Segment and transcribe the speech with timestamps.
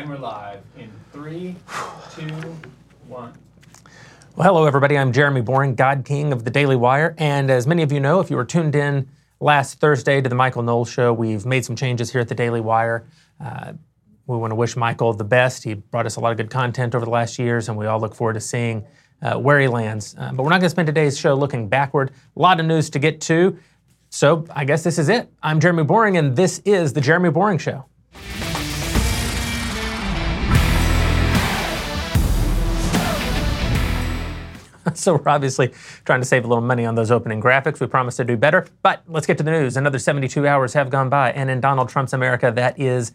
[0.00, 1.54] And we're live in three,
[2.16, 2.24] two,
[3.06, 3.34] one.
[4.34, 4.96] Well, hello, everybody.
[4.96, 7.14] I'm Jeremy Boring, God King of the Daily Wire.
[7.18, 9.06] And as many of you know, if you were tuned in
[9.40, 12.62] last Thursday to the Michael Knowles Show, we've made some changes here at the Daily
[12.62, 13.04] Wire.
[13.38, 13.74] Uh,
[14.26, 15.64] we want to wish Michael the best.
[15.64, 18.00] He brought us a lot of good content over the last years, and we all
[18.00, 18.86] look forward to seeing
[19.20, 20.16] uh, where he lands.
[20.18, 22.10] Uh, but we're not going to spend today's show looking backward.
[22.38, 23.58] A lot of news to get to.
[24.08, 25.30] So I guess this is it.
[25.42, 27.84] I'm Jeremy Boring, and this is the Jeremy Boring Show.
[35.00, 35.72] So we're obviously
[36.04, 37.80] trying to save a little money on those opening graphics.
[37.80, 38.66] We promise to do better.
[38.82, 39.76] But let's get to the news.
[39.76, 43.12] Another 72 hours have gone by, and in Donald Trump's America, that is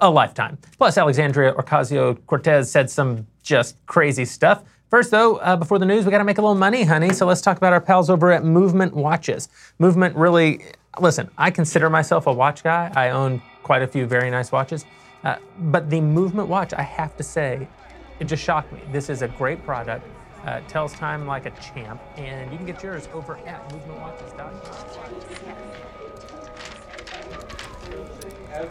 [0.00, 0.58] a lifetime.
[0.78, 4.64] Plus, Alexandria Ocasio Cortez said some just crazy stuff.
[4.90, 7.12] First, though, uh, before the news, we got to make a little money, honey.
[7.12, 9.48] So let's talk about our pals over at Movement Watches.
[9.78, 10.64] Movement really,
[10.98, 12.90] listen, I consider myself a watch guy.
[12.96, 14.84] I own quite a few very nice watches.
[15.22, 17.68] Uh, but the Movement Watch, I have to say,
[18.18, 18.80] it just shocked me.
[18.90, 20.04] This is a great product.
[20.44, 25.70] Uh, tells time like a champ, and you can get yours over at movementwatches.com.
[28.52, 28.70] And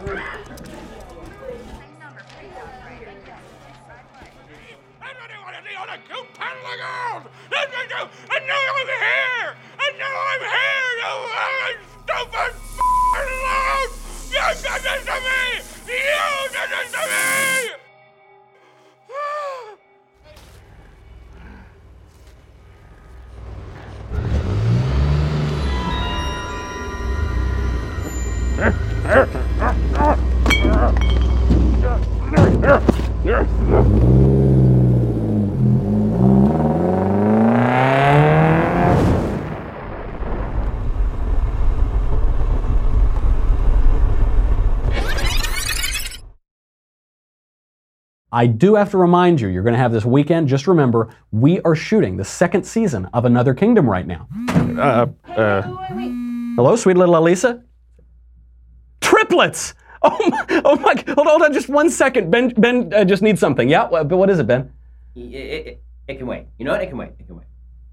[48.40, 50.48] I do have to remind you, you're going to have this weekend.
[50.48, 54.26] Just remember, we are shooting the second season of Another Kingdom right now.
[54.48, 55.60] Uh, uh,
[56.56, 57.62] hello, sweet little Elisa?
[59.02, 59.74] Triplets!
[60.02, 62.30] Oh my, oh my, hold on, hold on just one second.
[62.30, 63.68] Ben, Ben uh, just needs something.
[63.68, 64.72] Yeah, but what is it, Ben?
[65.14, 66.46] It, it, it can wait.
[66.56, 66.80] You know what?
[66.80, 67.10] It can wait.
[67.18, 67.44] It can wait.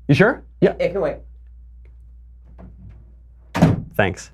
[0.07, 0.45] You sure?
[0.61, 0.75] Yeah.
[0.79, 1.17] It can wait.
[3.95, 4.31] Thanks.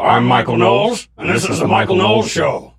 [0.00, 2.72] I'm Michael Knowles, and this is the Michael Knowles Show.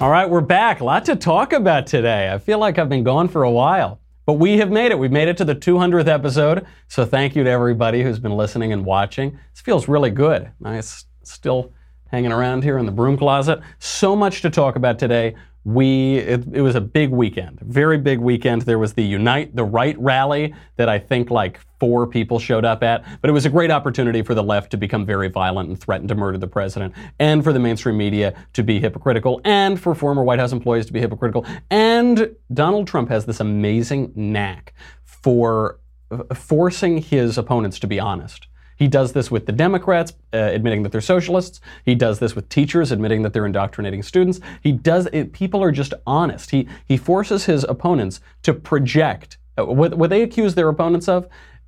[0.00, 0.80] All right, we're back.
[0.80, 2.32] A lot to talk about today.
[2.32, 4.00] I feel like I've been gone for a while.
[4.24, 4.98] But we have made it.
[4.98, 6.66] We've made it to the 200th episode.
[6.88, 9.38] So thank you to everybody who's been listening and watching.
[9.52, 10.50] This feels really good.
[10.58, 11.72] Nice, still
[12.08, 13.60] hanging around here in the broom closet.
[13.78, 18.20] So much to talk about today we it, it, was a big weekend very big
[18.20, 18.62] weekend.
[18.62, 22.84] There was the unite the right rally that i think like four people showed up
[22.84, 25.80] at but it was a great opportunity for the left to become very violent and
[25.80, 29.92] threaten to murder the president and for the mainstream media to be hypocritical and for
[29.92, 31.44] former white house employees to be hypocritical.
[31.68, 34.72] And donald trump has this amazing knack
[35.02, 35.80] for
[36.12, 40.82] uh, forcing his opponents to be honest he does this with the Democrats, uh, admitting
[40.82, 41.60] that they're socialists.
[41.84, 44.40] He does this with teachers, admitting that they're indoctrinating students.
[44.62, 46.50] He does it, people are just honest.
[46.50, 51.26] He, he forces his opponents to project uh, what, what they accuse their opponents of,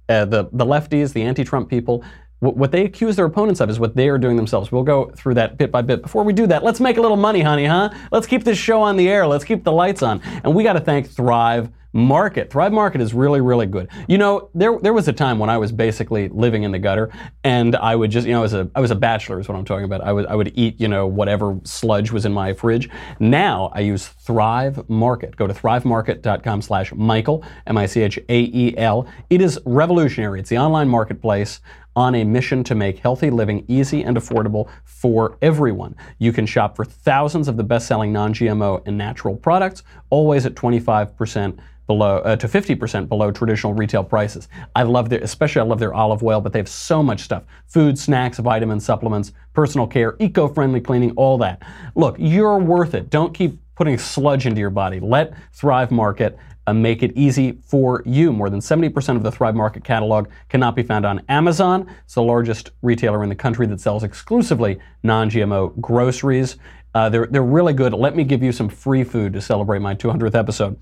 [0.09, 2.05] uh, the, the lefties, the anti Trump people.
[2.41, 4.71] What, what they accuse their opponents of is what they are doing themselves.
[4.71, 6.03] We'll go through that bit by bit.
[6.03, 7.91] Before we do that, let's make a little money, honey, huh?
[8.13, 9.27] Let's keep this show on the air.
[9.27, 10.23] Let's keep the lights on.
[10.45, 12.51] And we got to thank Thrive Market.
[12.51, 13.89] Thrive Market is really, really good.
[14.09, 17.11] You know, there there was a time when I was basically living in the gutter,
[17.45, 19.57] and I would just, you know, I was a I was a bachelor, is what
[19.57, 20.03] I'm talking about.
[20.03, 22.91] I would I would eat, you know, whatever sludge was in my fridge.
[23.21, 25.37] Now I use Thrive Market.
[25.37, 29.09] Go to thrivemarket.com/michael, M-I-C-H-A-E-L.
[29.31, 30.41] It is revolutionary.
[30.41, 31.61] It's the online marketplace
[31.97, 35.97] on a mission to make healthy living easy and affordable for everyone.
[36.19, 41.59] You can shop for thousands of the best-selling non-GMO and natural products, always at 25%
[41.89, 44.47] below uh, to 50% below traditional retail prices.
[44.77, 47.43] I love their, especially I love their olive oil, but they have so much stuff:
[47.67, 51.61] food, snacks, vitamins, supplements, personal care, eco-friendly cleaning, all that.
[51.97, 53.11] Look, you're worth it.
[53.11, 55.01] Don't keep putting sludge into your body.
[55.01, 58.33] Let Thrive Market uh, make it easy for you.
[58.33, 61.89] More than 70% of the Thrive Market catalog cannot be found on Amazon.
[62.05, 66.57] It's the largest retailer in the country that sells exclusively non-GMO groceries.
[66.95, 67.95] Uh, they're, they're really good.
[67.95, 70.79] Let me give you some free food to celebrate my 200th episode.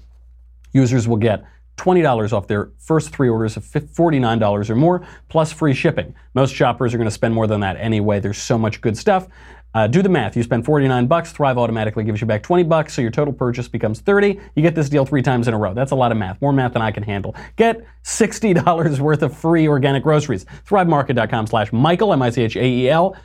[0.76, 1.44] Users will get
[1.78, 6.14] $20 off their first three orders of $49 or more, plus free shipping.
[6.34, 8.20] Most shoppers are going to spend more than that anyway.
[8.20, 9.28] There's so much good stuff.
[9.74, 10.36] Uh, do the math.
[10.36, 13.68] You spend 49 bucks, Thrive automatically gives you back 20 bucks, so your total purchase
[13.68, 14.40] becomes 30.
[14.54, 15.74] You get this deal three times in a row.
[15.74, 17.34] That's a lot of math, more math than I can handle.
[17.56, 20.46] Get $60 worth of free organic groceries.
[20.66, 23.16] ThriveMarket.com slash Michael, M-I-C-H-A-E-L.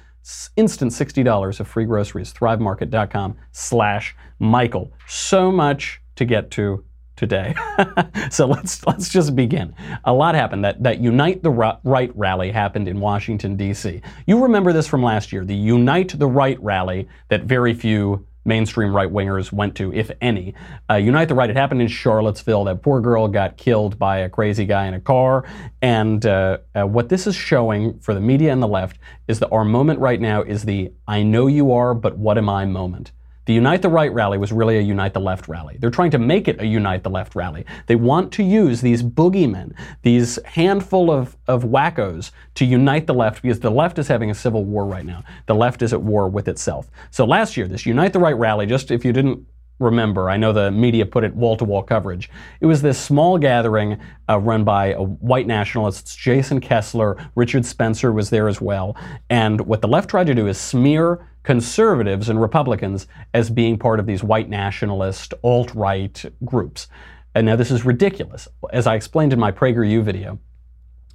[0.57, 2.33] Instant $60 of free groceries.
[2.33, 4.91] ThriveMarket.com slash Michael.
[5.07, 6.83] So much to get to
[7.15, 7.53] today.
[8.31, 9.73] so let's let's just begin.
[10.05, 10.63] A lot happened.
[10.63, 14.01] That that Unite the Right rally happened in Washington D.C.
[14.25, 18.95] You remember this from last year, the Unite the Right rally that very few mainstream
[18.95, 20.53] right wingers went to, if any.
[20.89, 21.49] Uh, Unite the Right.
[21.49, 22.63] It happened in Charlottesville.
[22.63, 25.45] That poor girl got killed by a crazy guy in a car.
[25.81, 28.97] And uh, uh, what this is showing for the media and the left
[29.27, 32.49] is that our moment right now is the "I know you are, but what am
[32.49, 33.11] I" moment.
[33.51, 35.75] The Unite the Right rally was really a Unite the Left rally.
[35.77, 37.65] They're trying to make it a Unite the Left rally.
[37.87, 43.41] They want to use these boogeymen, these handful of, of wackos, to unite the left
[43.41, 45.25] because the left is having a civil war right now.
[45.47, 46.89] The left is at war with itself.
[47.09, 49.45] So last year, this Unite the Right rally, just if you didn't
[49.79, 52.29] remember, I know the media put it wall to wall coverage.
[52.61, 53.99] It was this small gathering
[54.29, 58.95] uh, run by white nationalists, Jason Kessler, Richard Spencer was there as well.
[59.29, 63.99] And what the left tried to do is smear conservatives and Republicans as being part
[63.99, 66.87] of these white nationalist, alt right groups.
[67.33, 68.47] And now this is ridiculous.
[68.71, 70.39] As I explained in my PragerU video,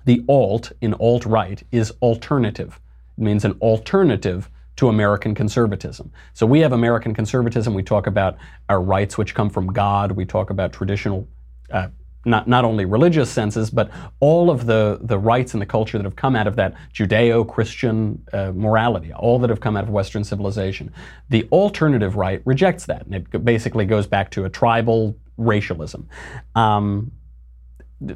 [0.05, 2.81] the alt in alt right is alternative.
[3.19, 6.13] It means an alternative to American conservatism.
[6.35, 7.75] So we have American conservatism.
[7.75, 8.37] We talk about
[8.69, 10.13] our rights, which come from God.
[10.13, 11.29] We talk about traditional,
[11.71, 11.89] uh,
[12.27, 13.91] not, not only religious senses, but
[14.21, 17.49] all of the, the rights and the culture that have come out of that Judeo
[17.49, 20.93] Christian uh, morality, all that have come out of Western civilization.
[21.31, 26.09] The alternative right rejects that, and it basically goes back to a tribal racialism.
[26.55, 27.13] Um,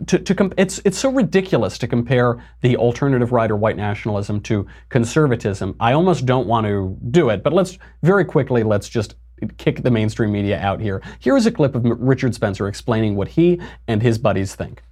[0.06, 4.40] to, to comp- it's it's so ridiculous to compare the alternative right or white nationalism
[4.42, 5.74] to conservatism.
[5.80, 9.14] I almost don't want to do it, but let's very quickly let's just
[9.58, 11.02] kick the mainstream media out here.
[11.18, 14.82] Here is a clip of Richard Spencer explaining what he and his buddies think.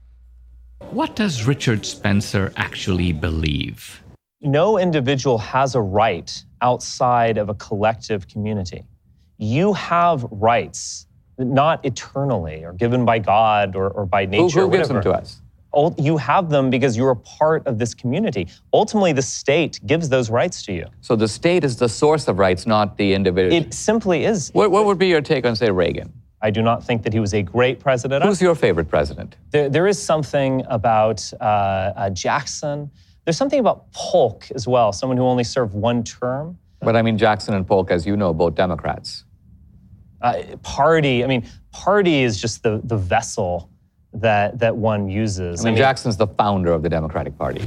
[0.91, 4.03] What does Richard Spencer actually believe?
[4.41, 8.85] No individual has a right outside of a collective community.
[9.39, 11.06] You have rights,
[11.39, 14.62] not eternally or given by God or, or by nature.
[14.62, 15.41] who gives them to us?
[15.99, 18.49] You have them because you're a part of this community.
[18.73, 20.87] Ultimately, the state gives those rights to you.
[21.03, 23.62] So the state is the source of rights, not the individual.
[23.62, 24.50] It simply is.
[24.55, 26.12] what, what would be your take on, say, Reagan?
[26.41, 28.25] I do not think that he was a great president.
[28.25, 29.37] Who's your favorite president?
[29.50, 32.91] There, there is something about uh, uh, Jackson.
[33.25, 36.56] There's something about Polk as well, someone who only served one term.
[36.81, 39.25] But I mean, Jackson and Polk, as you know, both Democrats.
[40.20, 43.69] Uh, party, I mean, party is just the, the vessel
[44.14, 45.64] that, that one uses.
[45.64, 47.64] I mean, Jackson's the founder of the Democratic Party.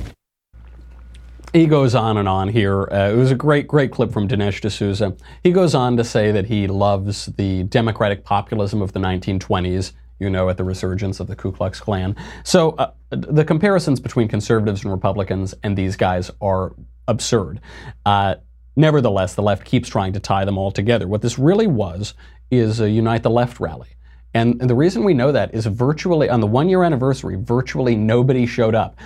[1.53, 2.83] He goes on and on here.
[2.83, 5.17] Uh, it was a great, great clip from Dinesh D'Souza.
[5.43, 10.29] He goes on to say that he loves the democratic populism of the 1920s, you
[10.29, 12.15] know, at the resurgence of the Ku Klux Klan.
[12.45, 16.73] So uh, the comparisons between conservatives and Republicans and these guys are
[17.09, 17.59] absurd.
[18.05, 18.35] Uh,
[18.77, 21.05] nevertheless, the left keeps trying to tie them all together.
[21.05, 22.13] What this really was
[22.49, 23.89] is a Unite the Left rally.
[24.33, 27.95] And, and the reason we know that is virtually, on the one year anniversary, virtually
[27.95, 28.97] nobody showed up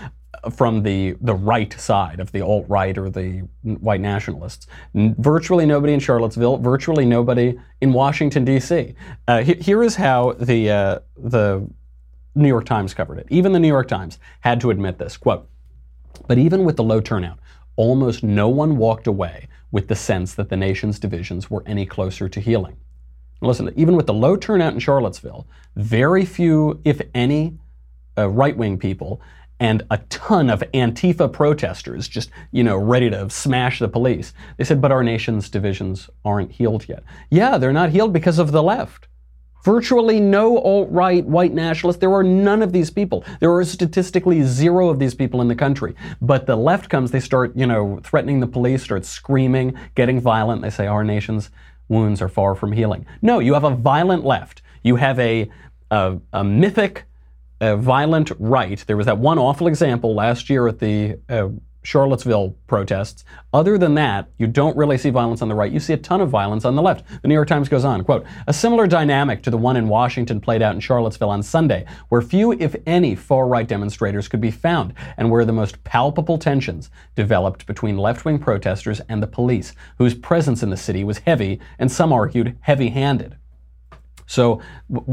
[0.52, 4.68] from the the right side of the alt right or the white nationalists.
[4.94, 6.58] Virtually nobody in Charlottesville.
[6.58, 8.94] Virtually nobody in Washington D.C.
[9.28, 11.68] Uh, he- here is how the uh, the
[12.36, 13.28] New York Times covered it.
[13.30, 15.18] Even the New York Times had to admit this.
[15.18, 15.50] Quote.
[16.28, 17.40] But even with the low turnout,
[17.76, 22.30] almost no one walked away with the sense that the nation's divisions were any closer
[22.30, 22.78] to healing.
[23.46, 27.58] Listen, even with the low turnout in Charlottesville, very few, if any,
[28.18, 29.22] uh, right wing people
[29.60, 34.34] and a ton of Antifa protesters just, you know, ready to smash the police.
[34.58, 37.04] They said, but our nation's divisions aren't healed yet.
[37.30, 39.08] Yeah, they're not healed because of the left.
[39.64, 42.00] Virtually no alt right white nationalists.
[42.00, 43.24] There are none of these people.
[43.40, 45.96] There are statistically zero of these people in the country.
[46.22, 50.62] But the left comes, they start, you know, threatening the police, start screaming, getting violent.
[50.62, 51.50] They say our nation's
[51.88, 53.06] wounds are far from healing.
[53.22, 54.62] No, you have a violent left.
[54.84, 55.50] You have a,
[55.92, 57.06] a, a mythic,
[57.62, 58.84] uh, violent right.
[58.86, 61.50] There was that one awful example last year at the uh,
[61.86, 63.24] Charlottesville protests.
[63.54, 65.72] Other than that, you don't really see violence on the right.
[65.72, 67.06] You see a ton of violence on the left.
[67.22, 70.42] The New York Times goes on, quote, a similar dynamic to the one in Washington
[70.42, 74.94] played out in Charlottesville on Sunday, where few, if any, far-right demonstrators could be found,
[75.18, 80.64] and where the most palpable tensions developed between left-wing protesters and the police, whose presence
[80.64, 83.36] in the city was heavy, and some argued heavy-handed.
[84.26, 84.62] So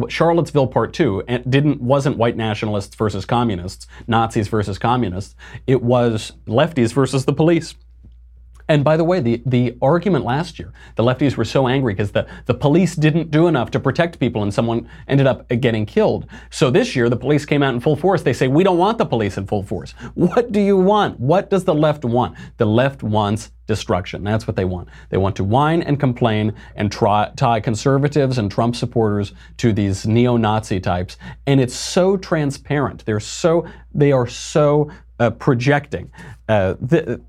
[0.09, 5.35] Charlottesville Part Two didn't wasn't white nationalists versus communists, Nazis versus communists.
[5.66, 7.75] It was lefties versus the police.
[8.73, 12.11] And by the way, the, the argument last year, the lefties were so angry because
[12.11, 16.26] the, the police didn't do enough to protect people and someone ended up getting killed.
[16.49, 18.23] So this year, the police came out in full force.
[18.23, 19.93] They say, we don't want the police in full force.
[20.14, 21.21] What do you want?
[21.21, 22.38] What does the left want?
[22.57, 24.25] The left wants destruction.
[24.25, 24.88] That's what they want.
[25.11, 30.07] They want to whine and complain and try, tie conservatives and Trump supporters to these
[30.07, 31.19] neo-Nazi types.
[31.47, 33.05] And it's so transparent.
[33.05, 36.11] They're so they are so uh, projecting.
[36.49, 37.21] Uh, the,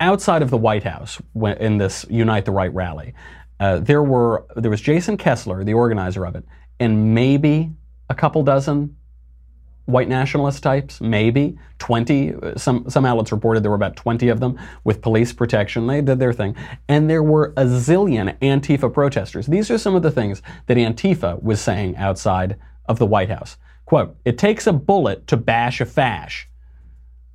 [0.00, 1.20] outside of the White House
[1.58, 3.14] in this Unite the Right rally,
[3.58, 6.44] uh, there were there was Jason Kessler, the organizer of it,
[6.78, 7.72] and maybe
[8.08, 8.96] a couple dozen
[9.86, 12.34] white nationalist types, maybe 20.
[12.56, 15.86] Some, some outlets reported there were about 20 of them with police protection.
[15.86, 16.56] They did their thing.
[16.88, 19.46] And there were a zillion Antifa protesters.
[19.46, 23.56] These are some of the things that Antifa was saying outside of the White House.
[23.84, 26.48] Quote, it takes a bullet to bash a fash.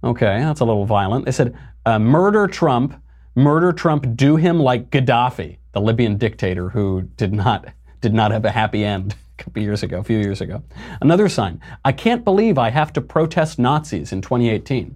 [0.03, 1.25] Okay, that's a little violent.
[1.25, 1.55] They said,
[1.85, 3.01] uh, murder Trump,
[3.35, 7.65] murder Trump, do him like Gaddafi, the Libyan dictator who did not,
[8.01, 10.63] did not have a happy end a couple years ago, a few years ago.
[11.01, 14.95] Another sign, I can't believe I have to protest Nazis in 2018.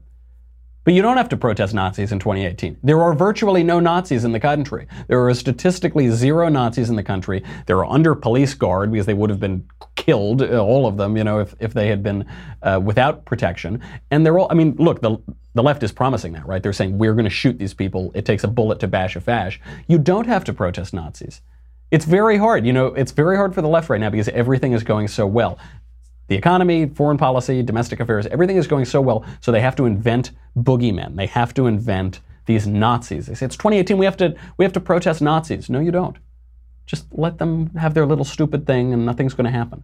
[0.85, 2.77] But you don't have to protest Nazis in 2018.
[2.83, 4.87] There are virtually no Nazis in the country.
[5.07, 7.43] There are statistically zero Nazis in the country.
[7.65, 9.67] They're under police guard because they would have been
[10.05, 12.25] killed, uh, all of them, you know, if, if they had been
[12.61, 13.81] uh, without protection.
[14.11, 15.17] And they're all, I mean, look, the,
[15.55, 16.61] the left is promising that, right?
[16.61, 18.11] They're saying, we're going to shoot these people.
[18.13, 19.59] It takes a bullet to bash a fash.
[19.87, 21.41] You don't have to protest Nazis.
[21.89, 22.65] It's very hard.
[22.65, 25.25] You know, it's very hard for the left right now because everything is going so
[25.25, 25.57] well.
[26.27, 29.85] The economy, foreign policy, domestic affairs, everything is going so well, so they have to
[29.85, 31.15] invent boogeymen.
[31.15, 33.27] They have to invent these Nazis.
[33.27, 35.69] They say it's 2018, we have to we have to protest Nazis.
[35.69, 36.17] No, you don't.
[36.85, 39.83] Just let them have their little stupid thing and nothing's going to happen.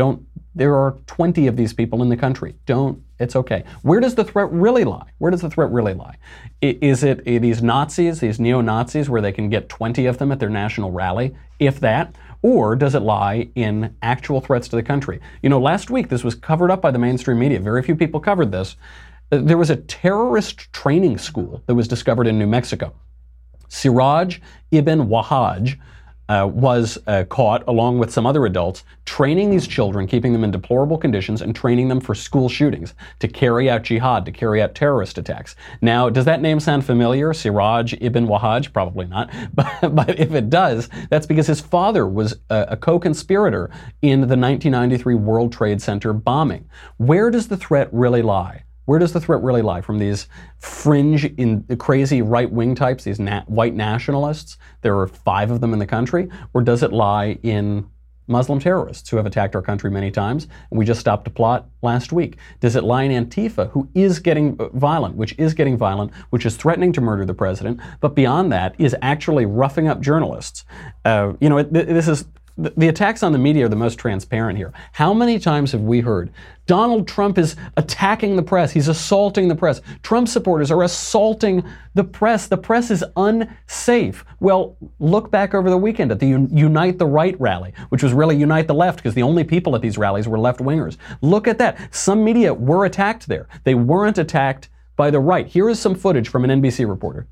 [0.00, 2.54] Don't there are 20 of these people in the country.
[2.64, 3.64] Don't it's okay.
[3.82, 5.10] Where does the threat really lie?
[5.18, 6.16] Where does the threat really lie?
[6.62, 10.40] Is it eh, these Nazis, these neo-Nazis where they can get 20 of them at
[10.40, 12.16] their national rally, if that?
[12.40, 15.20] Or does it lie in actual threats to the country?
[15.42, 17.60] You know, last week this was covered up by the mainstream media.
[17.60, 18.76] Very few people covered this.
[19.30, 22.94] Uh, there was a terrorist training school that was discovered in New Mexico.
[23.68, 24.38] Siraj
[24.70, 25.78] ibn Wahhaj
[26.30, 30.52] uh, was uh, caught along with some other adults training these children, keeping them in
[30.52, 34.72] deplorable conditions, and training them for school shootings to carry out jihad, to carry out
[34.72, 35.56] terrorist attacks.
[35.82, 37.34] Now, does that name sound familiar?
[37.34, 38.72] Siraj ibn Wahhaj?
[38.72, 39.28] Probably not.
[39.52, 43.68] But, but if it does, that's because his father was a, a co conspirator
[44.00, 46.68] in the 1993 World Trade Center bombing.
[46.98, 48.62] Where does the threat really lie?
[48.86, 49.80] Where does the threat really lie?
[49.80, 50.26] From these
[50.58, 54.58] fringe, in crazy right-wing types, these na- white nationalists?
[54.82, 57.88] There are five of them in the country, or does it lie in
[58.26, 61.68] Muslim terrorists who have attacked our country many times, and we just stopped a plot
[61.82, 62.36] last week?
[62.60, 66.56] Does it lie in Antifa, who is getting violent, which is getting violent, which is
[66.56, 70.64] threatening to murder the president, but beyond that is actually roughing up journalists?
[71.04, 72.24] Uh, you know, it, this is
[72.60, 74.72] the, attacks on the media are the most transparent here.
[74.92, 76.30] How many times have we heard
[76.66, 78.70] Donald Trump is attacking the press?
[78.70, 79.80] He's assaulting the press.
[80.02, 81.64] Trump supporters are assaulting
[81.94, 82.46] the press.
[82.46, 84.24] The press is unsafe.
[84.40, 88.36] Well, look back over the weekend at the Unite the Right rally, which was really
[88.36, 90.96] Unite the Left because the only people at these rallies were left wingers.
[91.22, 91.94] Look at that.
[91.94, 93.48] Some media were attacked there.
[93.64, 95.46] They weren't attacked by the right.
[95.46, 97.26] Here is some footage from an NBC reporter.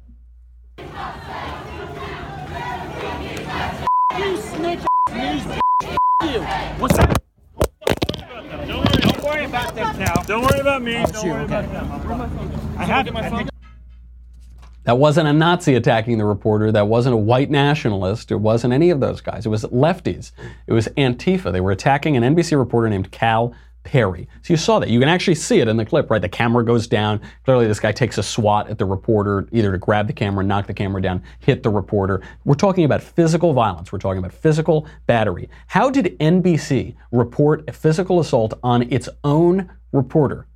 [6.43, 7.23] What's that?
[8.67, 10.15] Don't worry about them now.
[10.23, 11.05] Don't worry about me.
[11.13, 12.77] Don't worry about them.
[12.79, 13.49] I have my phone.
[14.85, 16.73] That wasn't a Nazi attacking the reporter.
[16.73, 18.31] That wasn't a white nationalist.
[18.31, 19.45] It wasn't any of those guys.
[19.45, 20.33] It was lefties.
[20.67, 21.53] It was Antifa.
[21.53, 23.55] They were attacking an NBC reporter named Cal
[23.85, 24.29] Perry.
[24.43, 24.91] So you saw that.
[24.91, 26.21] You can actually see it in the clip, right?
[26.21, 27.21] The camera goes down.
[27.45, 30.67] Clearly, this guy takes a swat at the reporter, either to grab the camera, knock
[30.67, 32.21] the camera down, hit the reporter.
[32.45, 33.91] We're talking about physical violence.
[33.91, 35.49] We're talking about physical battery.
[35.69, 40.47] How did NBC report a physical assault on its own reporter?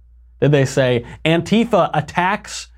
[0.41, 2.69] Did they say Antifa attacks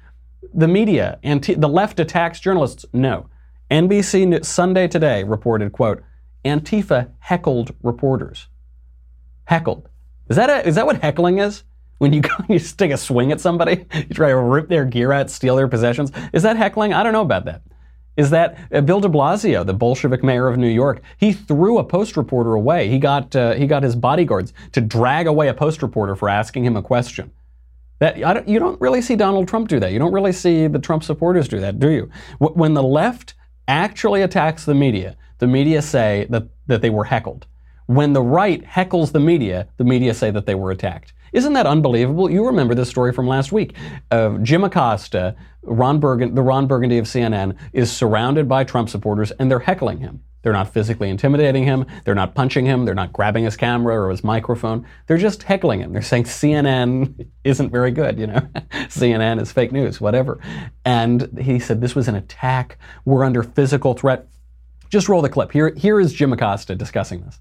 [0.52, 1.18] the media?
[1.24, 2.84] Anti- the left attacks journalists?
[2.92, 3.28] No.
[3.70, 6.02] NBC Sunday Today reported, quote,
[6.44, 8.48] Antifa heckled reporters.
[9.46, 9.88] Heckled.
[10.28, 11.64] Is that a, is that what heckling is?
[11.99, 15.12] When you go you take a swing at somebody, you try to rip their gear
[15.12, 16.12] out, steal their possessions.
[16.33, 16.93] Is that heckling?
[16.93, 17.62] I don't know about that.
[18.16, 21.02] Is that uh, Bill De Blasio, the Bolshevik mayor of New York?
[21.16, 22.88] He threw a post reporter away.
[22.88, 26.64] He got uh, he got his bodyguards to drag away a post reporter for asking
[26.64, 27.33] him a question.
[27.99, 29.93] That don't, you don't really see Donald Trump do that.
[29.93, 32.11] You don't really see the Trump supporters do that, do you?
[32.38, 33.35] When the left
[33.69, 37.47] actually attacks the media, the media say that, that they were heckled.
[37.86, 41.12] When the right heckles the media, the media say that they were attacked.
[41.32, 42.30] Isn't that unbelievable?
[42.30, 43.74] You remember this story from last week.
[44.10, 49.32] Uh, Jim Acosta, Ron Burgun- the Ron Burgundy of CNN, is surrounded by Trump supporters
[49.32, 50.22] and they're heckling him.
[50.42, 51.86] They're not physically intimidating him.
[52.04, 52.84] They're not punching him.
[52.84, 54.86] They're not grabbing his camera or his microphone.
[55.06, 55.92] They're just heckling him.
[55.92, 58.40] They're saying CNN isn't very good, you know.
[58.72, 60.38] CNN is fake news, whatever.
[60.84, 62.78] And he said this was an attack.
[63.06, 64.28] We're under physical threat.
[64.90, 65.50] Just roll the clip.
[65.50, 67.40] Here, here is Jim Acosta discussing this.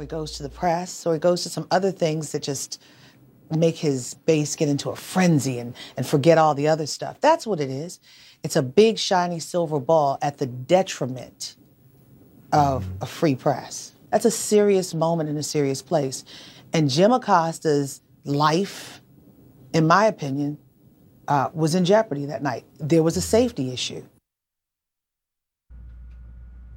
[0.00, 2.82] He goes to the press, or it goes to some other things that just
[3.56, 7.20] make his base get into a frenzy and, and forget all the other stuff.
[7.20, 8.00] That's what it is.
[8.42, 11.54] It's a big, shiny silver ball at the detriment
[12.52, 13.92] of a free press.
[14.10, 16.24] That's a serious moment in a serious place.
[16.72, 19.00] And Jim Acosta's life,
[19.72, 20.58] in my opinion,
[21.28, 22.64] uh, was in jeopardy that night.
[22.78, 24.02] There was a safety issue.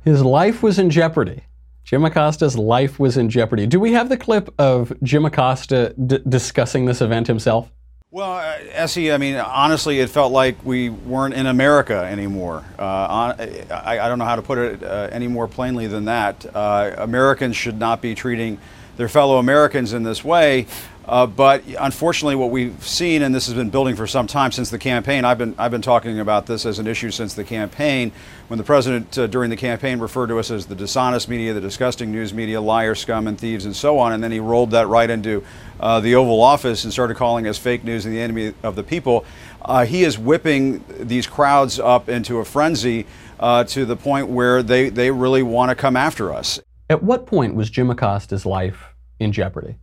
[0.04, 1.47] His life was in jeopardy.
[1.88, 3.66] Jim Acosta's life was in jeopardy.
[3.66, 7.72] Do we have the clip of Jim Acosta d- discussing this event himself?
[8.12, 12.66] Well, uh, Essie, I mean, honestly, it felt like we weren't in America anymore.
[12.78, 13.42] Uh, on,
[13.72, 16.46] I, I, don't know how to put it uh, any more plainly than that.
[16.54, 18.58] Uh, Americans should not be treating
[18.98, 20.68] their fellow Americans in this way.
[21.08, 24.70] Uh, but unfortunately, what we've seen, and this has been building for some time since
[24.70, 28.12] the campaign, I've been, I've been talking about this as an issue since the campaign,
[28.50, 31.62] when the president uh, during the campaign referred to us as the dishonest media, the
[31.62, 34.12] disgusting news media, liar, scum, and thieves, and so on.
[34.12, 35.46] And then he rolled that right into
[35.80, 38.84] uh, the Oval Office and started calling us fake news and the enemy of the
[38.84, 39.24] people.
[39.62, 43.06] Uh, he is whipping these crowds up into a frenzy
[43.40, 46.60] uh, to the point where they, they really want to come after us.
[46.90, 49.76] At what point was Jim Acosta's life in jeopardy?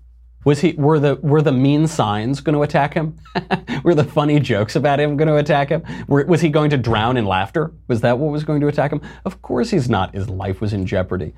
[0.45, 3.17] Was he were the were the mean signs going to attack him?
[3.83, 5.83] were the funny jokes about him going to attack him?
[6.07, 7.73] Were, was he going to drown in laughter?
[7.89, 9.01] Was that what was going to attack him?
[9.25, 10.15] Of course he's not.
[10.15, 11.35] His life was in jeopardy.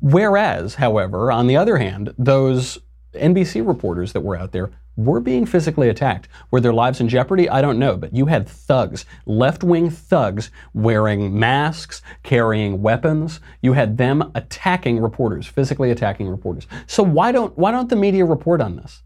[0.00, 2.78] Whereas, however, on the other hand, those
[3.14, 6.28] NBC reporters that were out there were being physically attacked.
[6.50, 7.48] Were their lives in jeopardy?
[7.48, 7.96] I don't know.
[7.96, 13.40] But you had thugs, left wing thugs, wearing masks, carrying weapons.
[13.62, 16.66] You had them attacking reporters, physically attacking reporters.
[16.86, 19.02] So why don't why don't the media report on this?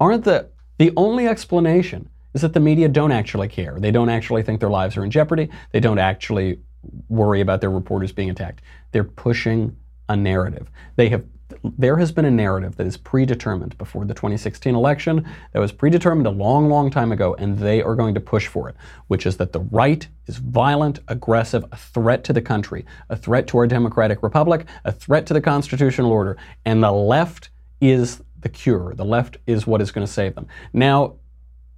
[0.00, 3.78] Aren't the the only explanation is that the media don't actually care.
[3.78, 5.50] They don't actually think their lives are in jeopardy.
[5.70, 6.60] They don't actually
[7.08, 8.62] worry about their reporters being attacked.
[8.92, 9.76] They're pushing
[10.08, 10.70] a narrative.
[10.96, 11.24] They have
[11.64, 16.26] there has been a narrative that is predetermined before the 2016 election, that was predetermined
[16.26, 19.36] a long, long time ago, and they are going to push for it, which is
[19.36, 23.66] that the right is violent, aggressive, a threat to the country, a threat to our
[23.66, 28.94] democratic republic, a threat to the constitutional order, and the left is the cure.
[28.94, 30.46] The left is what is going to save them.
[30.72, 31.14] Now,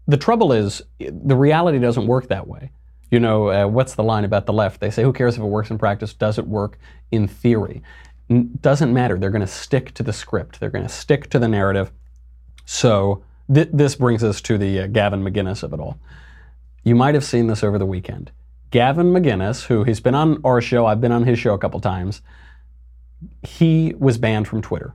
[0.06, 2.70] the trouble is, the reality doesn't work that way.
[3.10, 4.80] You know, uh, what's the line about the left?
[4.80, 6.12] They say, who cares if it works in practice?
[6.14, 6.78] Does it work
[7.10, 7.82] in theory?
[8.28, 9.18] Doesn't matter.
[9.18, 10.60] They're going to stick to the script.
[10.60, 11.92] They're going to stick to the narrative.
[12.64, 15.98] So th- this brings us to the uh, Gavin McInnes of it all.
[16.82, 18.30] You might have seen this over the weekend.
[18.70, 21.80] Gavin McInnes, who he's been on our show, I've been on his show a couple
[21.80, 22.22] times.
[23.42, 24.94] He was banned from Twitter.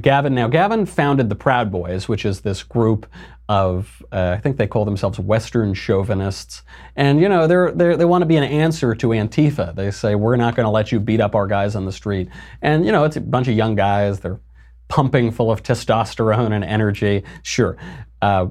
[0.00, 3.06] Gavin, now Gavin founded the Proud Boys, which is this group
[3.48, 6.62] of, uh, I think they call themselves Western chauvinists.
[6.96, 9.74] And, you know, they're, they're, they want to be an answer to Antifa.
[9.74, 12.28] They say, we're not going to let you beat up our guys on the street.
[12.60, 14.18] And, you know, it's a bunch of young guys.
[14.20, 14.40] They're
[14.88, 17.22] pumping full of testosterone and energy.
[17.42, 17.76] Sure.
[18.20, 18.48] Uh,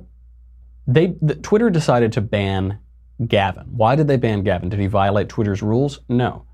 [0.87, 2.79] they, the, Twitter decided to ban
[3.27, 3.65] Gavin.
[3.71, 4.69] Why did they ban Gavin?
[4.69, 5.99] Did he violate Twitter's rules?
[6.07, 6.45] No.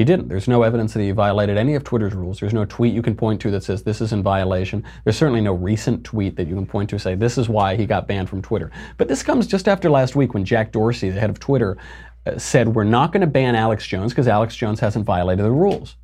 [0.00, 0.28] He didn't.
[0.28, 2.40] There's no evidence that he violated any of Twitter's rules.
[2.40, 4.82] There's no tweet you can point to that says this is in violation.
[5.04, 7.84] There's certainly no recent tweet that you can point to say this is why he
[7.84, 8.70] got banned from Twitter.
[8.96, 11.76] But this comes just after last week when Jack Dorsey, the head of Twitter,
[12.24, 15.50] uh, said we're not going to ban Alex Jones because Alex Jones hasn't violated the
[15.50, 15.96] rules.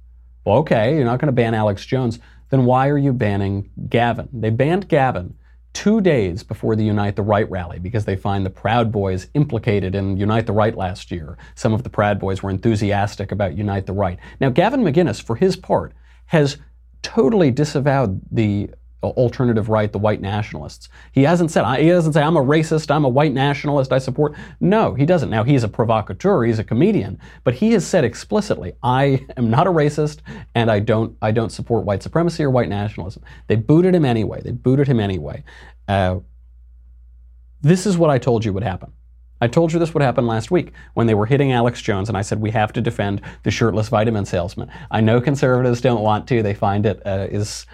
[0.44, 2.18] Well, okay, you're not going to ban Alex Jones.
[2.50, 4.28] Then why are you banning Gavin?
[4.30, 5.38] They banned Gavin
[5.76, 9.94] two days before the Unite the Right rally because they find the Proud Boys implicated
[9.94, 11.36] in Unite the Right last year.
[11.54, 14.18] Some of the Proud Boys were enthusiastic about Unite the Right.
[14.40, 15.92] Now, Gavin McInnes, for his part,
[16.28, 16.56] has
[17.02, 18.70] totally disavowed the
[19.02, 20.88] alternative right, the white nationalists.
[21.12, 24.34] He hasn't said, he doesn't say, I'm a racist, I'm a white nationalist, I support.
[24.60, 25.30] No, he doesn't.
[25.30, 29.66] Now, he's a provocateur, he's a comedian, but he has said explicitly, I am not
[29.66, 30.20] a racist
[30.54, 33.22] and I don't, I don't support white supremacy or white nationalism.
[33.46, 34.40] They booted him anyway.
[34.42, 35.44] They booted him anyway.
[35.88, 36.20] Uh,
[37.60, 38.92] this is what I told you would happen.
[39.40, 42.16] I told you this would happen last week when they were hitting Alex Jones, and
[42.16, 44.70] I said we have to defend the shirtless vitamin salesman.
[44.90, 47.66] I know conservatives don't want to; they find it uh, is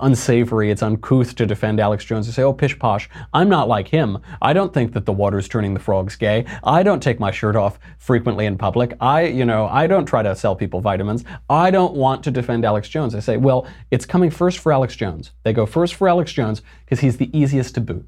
[0.00, 2.26] unsavory, it's uncouth to defend Alex Jones.
[2.26, 3.08] and say, oh, pish posh.
[3.32, 4.18] I'm not like him.
[4.42, 6.44] I don't think that the water's turning the frogs gay.
[6.64, 8.94] I don't take my shirt off frequently in public.
[9.00, 11.24] I, you know, I don't try to sell people vitamins.
[11.48, 13.14] I don't want to defend Alex Jones.
[13.14, 15.32] I say, well, it's coming first for Alex Jones.
[15.42, 18.06] They go first for Alex Jones because he's the easiest to boot.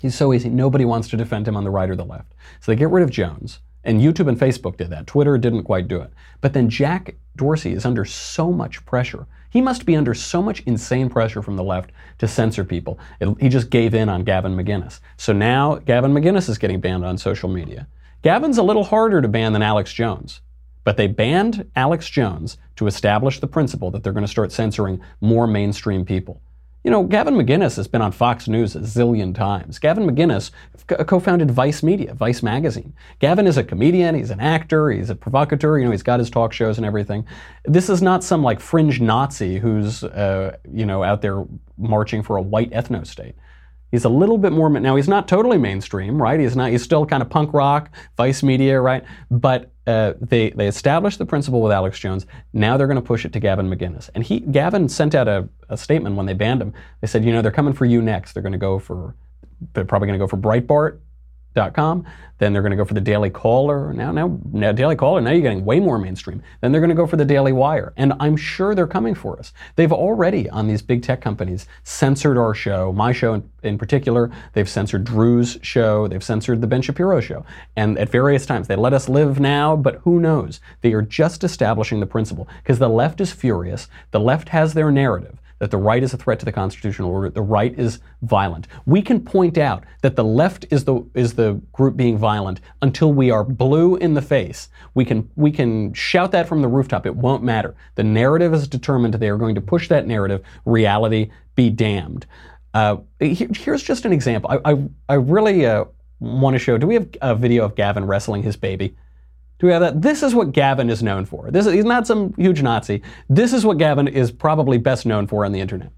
[0.00, 0.48] He's so easy.
[0.48, 2.34] Nobody wants to defend him on the right or the left.
[2.60, 3.60] So they get rid of Jones.
[3.84, 5.06] And YouTube and Facebook did that.
[5.06, 6.12] Twitter didn't quite do it.
[6.40, 9.26] But then Jack Dorsey is under so much pressure.
[9.50, 12.98] He must be under so much insane pressure from the left to censor people.
[13.20, 15.00] It- he just gave in on Gavin McInnes.
[15.16, 17.86] So now Gavin McInnes is getting banned on social media.
[18.22, 20.40] Gavin's a little harder to ban than Alex Jones.
[20.84, 25.00] But they banned Alex Jones to establish the principle that they're going to start censoring
[25.20, 26.40] more mainstream people.
[26.82, 29.78] You know, Gavin McInnes has been on Fox News a zillion times.
[29.78, 30.50] Gavin McInnes
[30.86, 32.94] co founded Vice Media, Vice Magazine.
[33.18, 36.30] Gavin is a comedian, he's an actor, he's a provocateur, you know, he's got his
[36.30, 37.26] talk shows and everything.
[37.66, 41.44] This is not some like fringe Nazi who's, uh, you know, out there
[41.76, 43.34] marching for a white ethno state.
[43.90, 44.96] He's a little bit more now.
[44.96, 46.38] He's not totally mainstream, right?
[46.38, 46.70] He's not.
[46.70, 49.04] He's still kind of punk rock, Vice Media, right?
[49.30, 52.26] But uh, they they established the principle with Alex Jones.
[52.52, 55.48] Now they're going to push it to Gavin McInnes, and he Gavin sent out a,
[55.68, 56.72] a statement when they banned him.
[57.00, 58.32] They said, you know, they're coming for you next.
[58.32, 59.14] They're going to go for,
[59.72, 60.98] they're probably going to go for Breitbart.
[61.54, 62.06] Com.
[62.38, 63.92] Then they're going to go for the Daily Caller.
[63.92, 65.20] Now, now, now, Daily Caller.
[65.20, 66.42] Now you're getting way more mainstream.
[66.60, 69.38] Then they're going to go for the Daily Wire, and I'm sure they're coming for
[69.38, 69.52] us.
[69.76, 74.30] They've already on these big tech companies censored our show, my show in, in particular.
[74.54, 76.08] They've censored Drew's show.
[76.08, 77.44] They've censored the Ben Shapiro show,
[77.76, 79.76] and at various times they let us live now.
[79.76, 80.60] But who knows?
[80.80, 83.88] They are just establishing the principle because the left is furious.
[84.12, 87.30] The left has their narrative that the right is a threat to the constitutional order,
[87.30, 88.66] the right is violent.
[88.86, 93.12] We can point out that the left is the is the group being violent until
[93.12, 94.68] we are blue in the face.
[94.94, 97.06] We can we can shout that from the rooftop.
[97.06, 97.76] It won't matter.
[97.94, 99.14] The narrative is determined.
[99.14, 100.42] They are going to push that narrative.
[100.64, 102.26] Reality be damned.
[102.72, 104.50] Uh, here- here's just an example.
[104.50, 105.84] I I, I really uh,
[106.20, 106.78] want to show.
[106.78, 108.96] Do we have a video of Gavin wrestling his baby?
[109.60, 110.00] Do we have that?
[110.00, 111.50] This is what Gavin is known for.
[111.50, 113.02] This is, he's not some huge Nazi.
[113.28, 115.92] This is what Gavin is probably best known for on the internet.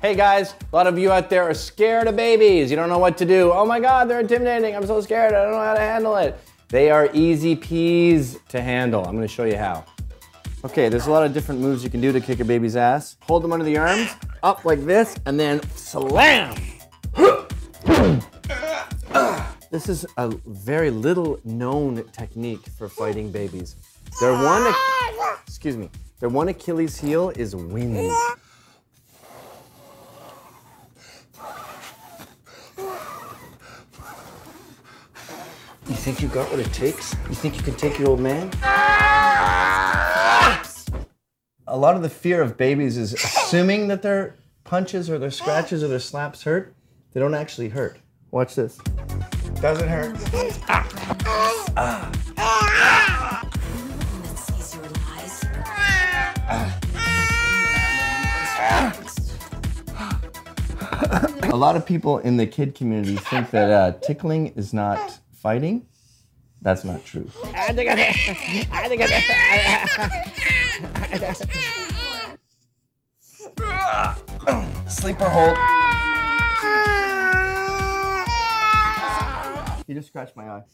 [0.00, 2.70] Hey guys, a lot of you out there are scared of babies.
[2.70, 3.52] You don't know what to do.
[3.52, 4.74] Oh my God, they're intimidating.
[4.74, 5.34] I'm so scared.
[5.34, 6.38] I don't know how to handle it.
[6.68, 9.04] They are easy peas to handle.
[9.04, 9.84] I'm gonna show you how.
[10.64, 13.18] Okay, there's a lot of different moves you can do to kick a baby's ass.
[13.22, 14.10] Hold them under the arms,
[14.42, 16.56] up like this, and then slam.
[19.76, 23.76] This is a very little known technique for fighting babies.
[24.20, 24.74] Their one,
[25.46, 28.10] excuse me, their one Achilles heel is wind.
[35.86, 37.12] You think you got what it takes?
[37.28, 38.50] You think you can take your old man?
[41.66, 45.84] A lot of the fear of babies is assuming that their punches or their scratches
[45.84, 46.74] or their slaps hurt.
[47.12, 47.98] They don't actually hurt.
[48.30, 48.78] Watch this.
[49.60, 50.16] Doesn't hurt.
[61.42, 65.86] A lot of people in the kid community think that uh, tickling is not fighting.
[66.60, 67.30] That's not true.
[74.88, 75.85] Sleeper hold.
[79.86, 80.62] You just scratched my eye.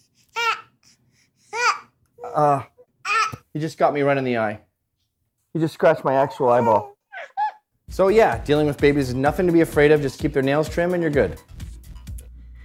[2.34, 2.62] Uh,
[3.52, 4.60] you just got me right in the eye.
[5.52, 6.96] You just scratched my actual eyeball.
[7.90, 10.00] So yeah, dealing with babies is nothing to be afraid of.
[10.00, 11.38] Just keep their nails trim and you're good.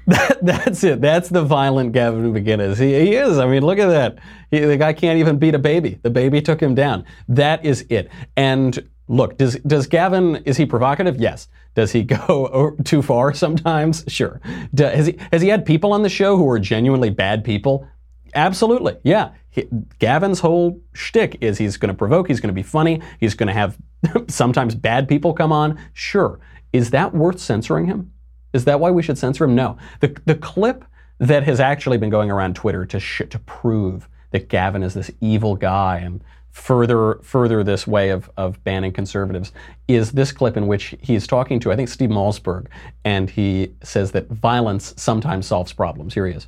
[0.42, 1.02] That's it.
[1.02, 2.78] That's the violent Gavin McInnes.
[2.78, 3.38] He, he is.
[3.38, 4.20] I mean, look at that.
[4.52, 6.00] He, the guy can't even beat a baby.
[6.02, 7.04] The baby took him down.
[7.28, 8.10] That is it.
[8.38, 11.18] And look, does does Gavin is he provocative?
[11.20, 11.48] Yes.
[11.76, 14.04] Does he go too far sometimes?
[14.12, 14.40] Sure.
[14.78, 17.88] Has he has he had people on the show who are genuinely bad people?
[18.36, 18.98] Absolutely.
[19.04, 19.32] Yeah.
[19.50, 19.68] He-
[20.00, 22.28] Gavin's whole shtick is he's going to provoke.
[22.28, 23.02] He's going to be funny.
[23.20, 23.78] He's going to have
[24.28, 25.80] sometimes bad people come on.
[25.94, 26.40] Sure.
[26.74, 28.12] Is that worth censoring him?
[28.54, 29.56] Is that why we should censor him?
[29.56, 29.78] No.
[30.00, 30.84] The, the clip
[31.20, 35.10] that has actually been going around Twitter to sh- to prove that Gavin is this
[35.22, 36.24] evil guy and
[36.58, 39.52] further further this way of, of banning conservatives
[39.88, 42.66] is this clip in which he's talking to I think Steve Malzberg
[43.06, 46.16] and he says that violence sometimes solves problems.
[46.16, 46.48] Here he is.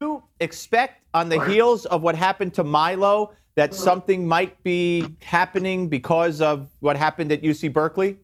[0.00, 5.88] you expect on the heels of what happened to Milo that something might be happening
[5.88, 8.18] because of what happened at UC Berkeley?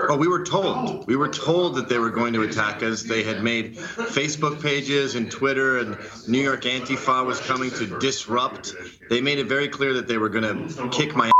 [0.00, 1.08] Oh, we were told.
[1.08, 3.02] We were told that they were going to attack us.
[3.02, 8.74] They had made Facebook pages and Twitter, and New York Antifa was coming to disrupt.
[9.10, 11.32] They made it very clear that they were going to kick my.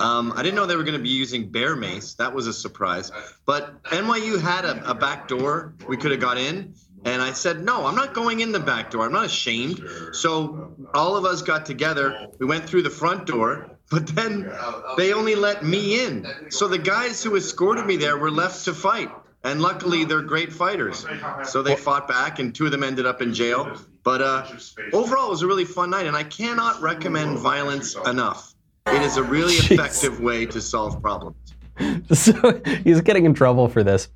[0.00, 2.14] Um, I didn't know they were going to be using bear mace.
[2.14, 3.12] That was a surprise.
[3.46, 6.74] But NYU had a, a back door we could have got in.
[7.04, 9.06] And I said, no, I'm not going in the back door.
[9.06, 9.80] I'm not ashamed.
[10.10, 12.26] So all of us got together.
[12.40, 14.50] We went through the front door, but then
[14.96, 16.26] they only let me in.
[16.50, 19.10] So the guys who escorted me there were left to fight.
[19.44, 21.06] And luckily, they're great fighters.
[21.44, 23.76] So they fought back, and two of them ended up in jail.
[24.02, 24.44] But uh,
[24.92, 26.06] overall, it was a really fun night.
[26.06, 28.54] And I cannot recommend violence enough.
[28.88, 31.36] It is a really effective way to solve problems.
[32.12, 34.08] so he's getting in trouble for this.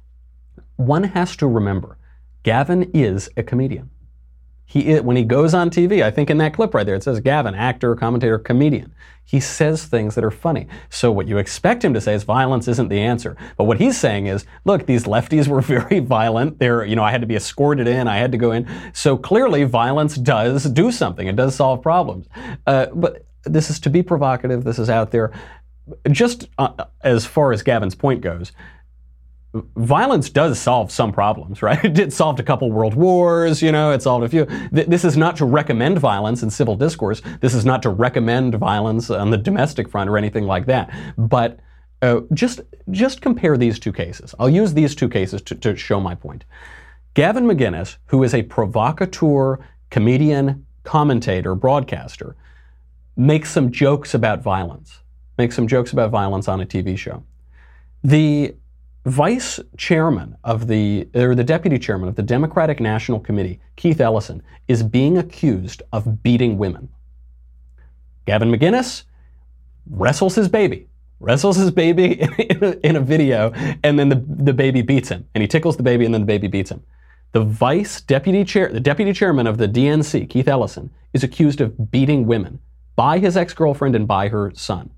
[0.76, 1.96] One has to remember,
[2.42, 3.90] Gavin is a comedian.
[4.70, 7.02] He is, when he goes on TV, I think in that clip right there, it
[7.02, 8.94] says Gavin, actor, commentator, comedian.
[9.24, 10.68] He says things that are funny.
[10.90, 13.36] So what you expect him to say is violence isn't the answer.
[13.56, 16.60] But what he's saying is, look, these lefties were very violent.
[16.60, 18.06] They're, you know, I had to be escorted in.
[18.06, 18.68] I had to go in.
[18.92, 21.26] So clearly, violence does do something.
[21.26, 22.28] It does solve problems.
[22.64, 24.62] Uh, but this is to be provocative.
[24.62, 25.32] This is out there.
[26.12, 28.52] Just uh, as far as Gavin's point goes,
[29.76, 31.84] violence does solve some problems, right?
[31.84, 34.46] It did a couple world wars, you know, it solved a few.
[34.46, 37.20] Th- This is not to recommend violence in civil discourse.
[37.40, 40.92] This is not to recommend violence on the domestic front or anything like that.
[41.16, 41.60] But
[42.02, 42.60] uh, just
[42.90, 44.34] just compare these two cases.
[44.38, 46.44] I'll use these two cases to, to show my point.
[47.14, 49.58] Gavin McInnes, who is a provocateur,
[49.90, 52.36] comedian, commentator, broadcaster,
[53.16, 55.00] makes some jokes about violence.
[55.36, 57.22] Makes some jokes about violence on a TV show.
[58.02, 58.54] The
[59.06, 64.42] vice chairman of the, or the deputy chairman of the Democratic National Committee, Keith Ellison,
[64.68, 66.88] is being accused of beating women.
[68.26, 69.04] Gavin McInnes
[69.88, 70.86] wrestles his baby,
[71.18, 75.26] wrestles his baby in a, in a video, and then the, the baby beats him.
[75.34, 76.82] And he tickles the baby, and then the baby beats him.
[77.32, 81.90] The vice deputy chair, the deputy chairman of the DNC, Keith Ellison, is accused of
[81.90, 82.58] beating women
[82.96, 84.90] by his ex-girlfriend and by her son.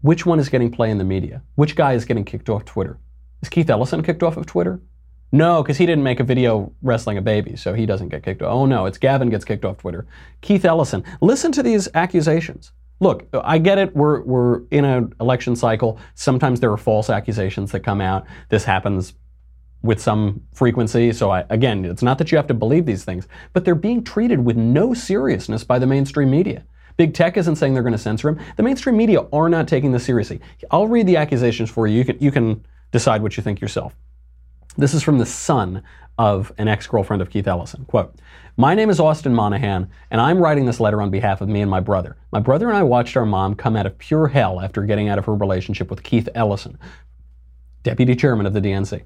[0.00, 1.42] Which one is getting play in the media?
[1.56, 2.98] Which guy is getting kicked off Twitter?
[3.42, 4.80] Is Keith Ellison kicked off of Twitter?
[5.32, 8.40] No, because he didn't make a video wrestling a baby, so he doesn't get kicked
[8.40, 8.52] off.
[8.52, 10.06] Oh no, it's Gavin gets kicked off Twitter.
[10.40, 12.72] Keith Ellison, listen to these accusations.
[13.00, 13.94] Look, I get it.
[13.94, 15.98] We're we're in an election cycle.
[16.14, 18.24] Sometimes there are false accusations that come out.
[18.48, 19.14] This happens
[19.82, 21.12] with some frequency.
[21.12, 24.02] So I, again, it's not that you have to believe these things, but they're being
[24.02, 26.64] treated with no seriousness by the mainstream media.
[26.98, 28.40] Big tech isn't saying they're going to censor him.
[28.56, 30.40] The mainstream media are not taking this seriously.
[30.72, 31.96] I'll read the accusations for you.
[31.96, 33.94] You can you can decide what you think yourself.
[34.76, 35.84] This is from the son
[36.18, 37.84] of an ex-girlfriend of Keith Ellison.
[37.84, 38.16] Quote,
[38.56, 41.70] My name is Austin Monahan, and I'm writing this letter on behalf of me and
[41.70, 42.16] my brother.
[42.32, 45.18] My brother and I watched our mom come out of pure hell after getting out
[45.18, 46.76] of her relationship with Keith Ellison,
[47.84, 49.02] deputy chairman of the DNC.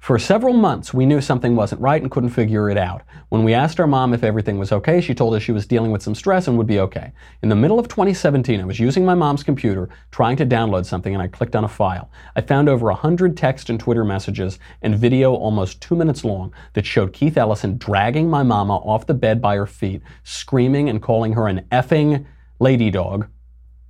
[0.00, 3.02] For several months, we knew something wasn't right and couldn't figure it out.
[3.28, 5.90] When we asked our mom if everything was okay, she told us she was dealing
[5.92, 7.12] with some stress and would be okay.
[7.42, 11.12] In the middle of 2017, I was using my mom's computer, trying to download something,
[11.12, 12.10] and I clicked on a file.
[12.34, 16.86] I found over 100 text and Twitter messages and video almost two minutes long that
[16.86, 21.34] showed Keith Ellison dragging my mama off the bed by her feet, screaming and calling
[21.34, 22.24] her an effing
[22.58, 23.28] lady dog,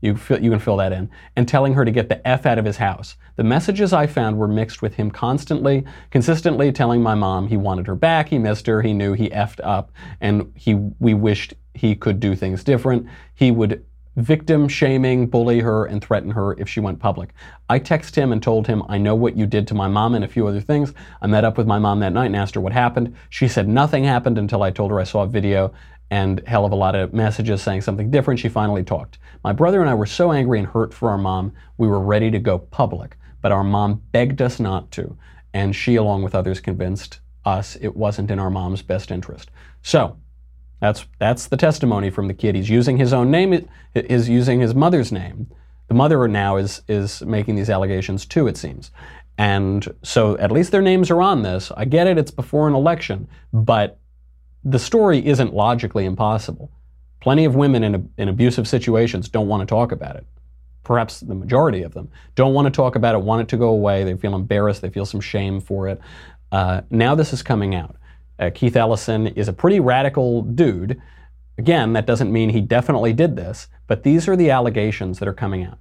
[0.01, 2.59] you, fill, you can fill that in, and telling her to get the F out
[2.59, 3.17] of his house.
[3.37, 7.87] The messages I found were mixed with him constantly, consistently telling my mom he wanted
[7.87, 11.95] her back, he missed her, he knew he effed up, and he, we wished he
[11.95, 13.07] could do things different.
[13.35, 13.85] He would
[14.17, 17.31] victim shaming, bully her, and threaten her if she went public.
[17.69, 20.25] I texted him and told him, I know what you did to my mom and
[20.25, 20.93] a few other things.
[21.23, 23.15] I met up with my mom that night and asked her what happened.
[23.29, 25.73] She said nothing happened until I told her I saw a video
[26.11, 28.41] and hell of a lot of messages saying something different.
[28.41, 29.19] She finally talked.
[29.45, 32.31] My brother and I were so angry and hurt for our mom, we were ready
[32.31, 35.17] to go public, but our mom begged us not to,
[35.55, 39.51] and she, along with others, convinced us it wasn't in our mom's best interest.
[39.83, 40.17] So,
[40.81, 42.55] that's that's the testimony from the kid.
[42.55, 45.47] He's using his own name, is using his mother's name.
[45.89, 48.91] The mother now is is making these allegations too, it seems.
[49.37, 51.71] And so at least their names are on this.
[51.77, 53.99] I get it, it's before an election, but
[54.65, 56.71] the story isn't logically impossible.
[57.21, 60.27] Plenty of women in, in abusive situations don't want to talk about it.
[60.85, 63.69] Perhaps the majority of them don't want to talk about it, want it to go
[63.69, 64.05] away.
[64.05, 66.01] They feel embarrassed, they feel some shame for it.
[66.51, 67.97] Uh, now this is coming out.
[68.39, 71.01] Uh, Keith Ellison is a pretty radical dude.
[71.59, 75.35] Again, that doesn't mean he definitely did this, but these are the allegations that are
[75.35, 75.79] coming out.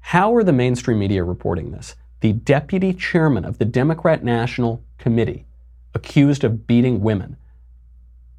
[0.00, 1.96] How are the mainstream media reporting this?
[2.20, 5.46] The deputy chairman of the Democrat National Committee
[5.94, 7.36] accused of beating women.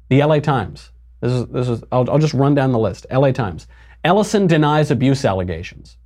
[0.08, 0.90] The LA Times.
[1.20, 3.06] This is, this is I'll, I'll just run down the list.
[3.10, 3.66] LA Times.
[4.04, 5.96] Ellison denies abuse allegations.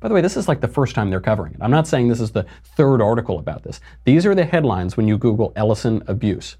[0.00, 1.60] By the way, this is like the first time they're covering it.
[1.62, 3.80] I'm not saying this is the third article about this.
[4.04, 6.56] These are the headlines when you Google Ellison abuse.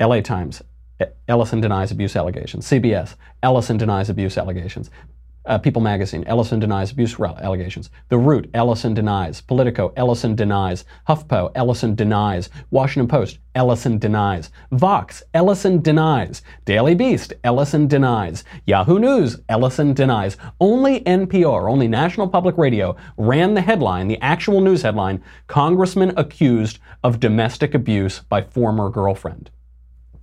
[0.00, 0.62] LA Times,
[1.26, 2.66] Ellison denies abuse allegations.
[2.66, 4.90] CBS, Ellison denies abuse allegations.
[5.48, 7.88] Uh, People Magazine, Ellison denies abuse allegations.
[8.10, 9.40] The Root, Ellison denies.
[9.40, 10.84] Politico, Ellison denies.
[11.08, 12.50] HuffPo, Ellison denies.
[12.70, 14.50] Washington Post, Ellison denies.
[14.72, 16.42] Vox, Ellison denies.
[16.66, 18.44] Daily Beast, Ellison denies.
[18.66, 20.36] Yahoo News, Ellison denies.
[20.60, 26.78] Only NPR, only National Public Radio, ran the headline, the actual news headline Congressman accused
[27.02, 29.50] of domestic abuse by former girlfriend.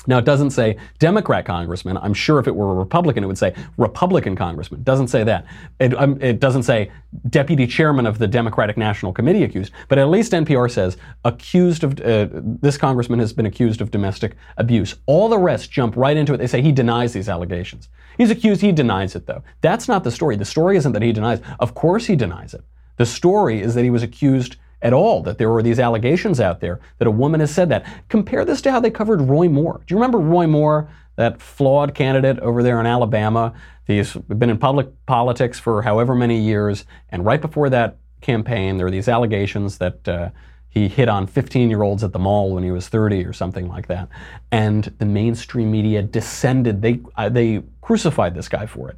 [0.07, 1.97] Now, it doesn't say Democrat congressman.
[1.97, 4.81] I'm sure if it were a Republican, it would say Republican congressman.
[4.81, 5.45] It doesn't say that.
[5.79, 6.91] It, um, it doesn't say
[7.29, 9.71] deputy chairman of the Democratic National Committee accused.
[9.87, 14.35] But at least NPR says accused of, uh, this congressman has been accused of domestic
[14.57, 14.95] abuse.
[15.05, 16.37] All the rest jump right into it.
[16.37, 17.89] They say he denies these allegations.
[18.17, 19.43] He's accused, he denies it, though.
[19.61, 20.35] That's not the story.
[20.35, 21.41] The story isn't that he denies.
[21.59, 22.63] Of course he denies it.
[22.97, 26.59] The story is that he was accused at all, that there were these allegations out
[26.59, 27.85] there that a woman has said that.
[28.07, 29.81] Compare this to how they covered Roy Moore.
[29.87, 33.53] Do you remember Roy Moore, that flawed candidate over there in Alabama?
[33.87, 38.85] He's been in public politics for however many years, and right before that campaign, there
[38.85, 40.29] were these allegations that uh,
[40.69, 43.67] he hit on 15 year olds at the mall when he was 30 or something
[43.67, 44.07] like that.
[44.51, 48.97] And the mainstream media descended, they, uh, they crucified this guy for it.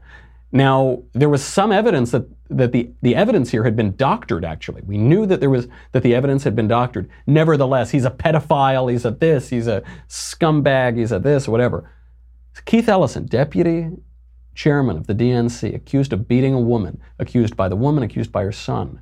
[0.51, 4.81] Now, there was some evidence that, that the, the evidence here had been doctored, actually.
[4.83, 7.09] We knew that there was that the evidence had been doctored.
[7.25, 11.91] Nevertheless, he's a pedophile, he's a this, he's a scumbag, he's a this, whatever.
[12.65, 13.89] Keith Ellison, deputy
[14.55, 18.43] chairman of the DNC, accused of beating a woman, accused by the woman, accused by
[18.43, 19.01] her son.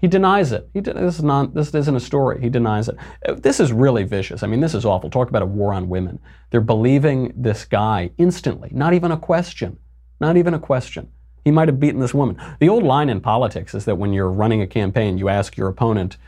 [0.00, 0.68] He denies it.
[0.72, 2.40] He de- this, is not, this isn't a story.
[2.40, 2.96] He denies it.
[3.42, 4.42] This is really vicious.
[4.42, 5.10] I mean, this is awful.
[5.10, 6.18] Talk about a war on women.
[6.50, 9.78] They're believing this guy instantly, not even a question.
[10.20, 11.10] Not even a question.
[11.44, 12.36] He might have beaten this woman.
[12.60, 15.68] The old line in politics is that when you're running a campaign, you ask your
[15.68, 16.18] opponent,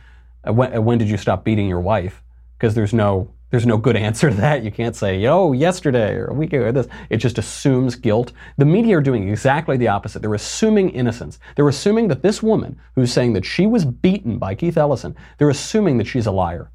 [0.46, 2.22] uh, when, uh, when did you stop beating your wife?
[2.59, 4.64] Because there's no there's no good answer to that.
[4.64, 6.88] You can't say, oh, yesterday or a week ago or this.
[7.11, 8.33] It just assumes guilt.
[8.57, 10.22] The media are doing exactly the opposite.
[10.22, 11.38] They're assuming innocence.
[11.55, 15.50] They're assuming that this woman who's saying that she was beaten by Keith Ellison, they're
[15.50, 16.70] assuming that she's a liar.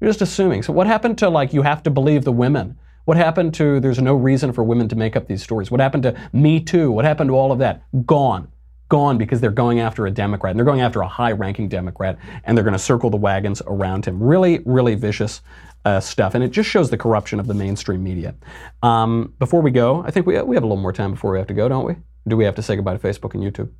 [0.00, 0.62] You're just assuming.
[0.62, 2.78] So what happened to like you have to believe the women?
[3.04, 5.70] What happened to there's no reason for women to make up these stories?
[5.70, 6.90] What happened to Me Too?
[6.90, 7.82] What happened to all of that?
[8.06, 8.48] Gone.
[8.88, 12.18] Gone because they're going after a Democrat and they're going after a high ranking Democrat
[12.44, 14.22] and they're going to circle the wagons around him.
[14.22, 15.40] Really, really vicious
[15.84, 16.34] uh, stuff.
[16.34, 18.34] And it just shows the corruption of the mainstream media.
[18.82, 21.38] Um, before we go, I think we, we have a little more time before we
[21.38, 21.96] have to go, don't we?
[22.28, 23.70] Do we have to say goodbye to Facebook and YouTube?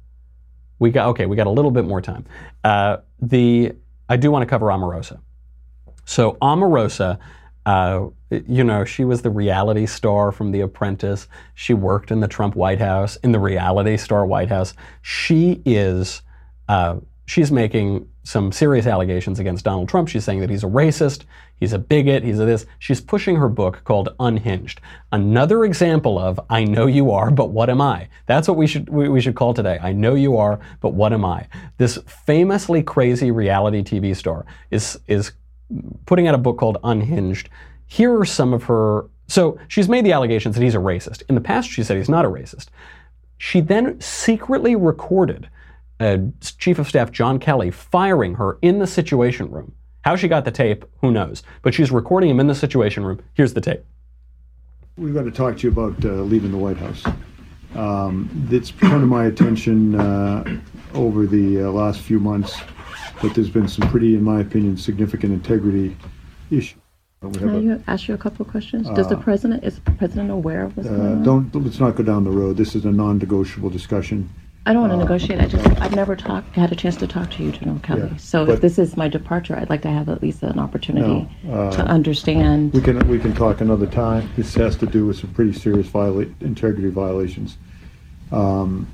[0.78, 1.26] We got okay.
[1.26, 2.26] We got a little bit more time.
[2.64, 3.72] Uh, the
[4.08, 5.20] I do want to cover Omarosa.
[6.04, 7.18] So Omarosa,
[7.64, 11.28] uh, you know, she was the reality star from The Apprentice.
[11.54, 14.74] She worked in the Trump White House, in the reality star White House.
[15.02, 16.22] She is,
[16.68, 16.96] uh,
[17.26, 20.08] she's making some serious allegations against Donald Trump.
[20.08, 21.24] She's saying that he's a racist,
[21.56, 22.66] he's a bigot, he's a this.
[22.78, 24.80] She's pushing her book called Unhinged.
[25.10, 28.08] Another example of I know you are, but what am I?
[28.26, 29.78] That's what we should we, we should call today.
[29.82, 31.48] I know you are, but what am I?
[31.78, 35.32] This famously crazy reality TV star is is
[36.06, 37.48] putting out a book called Unhinged.
[37.86, 39.06] Here are some of her.
[39.28, 41.22] So she's made the allegations that he's a racist.
[41.28, 42.66] In the past, she said he's not a racist.
[43.38, 45.48] She then secretly recorded
[46.00, 46.18] uh,
[46.58, 49.72] Chief of Staff John Kelly firing her in the Situation Room.
[50.02, 51.42] How she got the tape, who knows?
[51.62, 53.20] But she's recording him in the Situation Room.
[53.34, 53.84] Here's the tape.
[54.96, 57.04] We've got to talk to you about uh, leaving the White House.
[57.74, 60.60] Um, it's come to my attention uh,
[60.92, 62.60] over the uh, last few months
[63.20, 65.96] that there's been some pretty, in my opinion, significant integrity
[66.50, 66.78] issues.
[67.20, 68.88] Can a- you ask you a couple of questions?
[68.90, 71.22] Does the Uh, president, is the president aware of what's going uh, on?
[71.22, 72.56] don't let's not go down the road.
[72.56, 74.28] This is a non-negotiable discussion.
[74.66, 75.40] I don't want to uh, negotiate.
[75.40, 78.02] I just, I've never talked, had a chance to talk to you, General Kelly.
[78.10, 80.58] Yeah, So but- if this is my departure, I'd like to have at least an
[80.58, 82.72] opportunity No, uh, to understand.
[82.72, 84.28] We can we can talk another time.
[84.36, 87.56] This has to do with some pretty serious viola- integrity violations.
[88.32, 88.86] Um,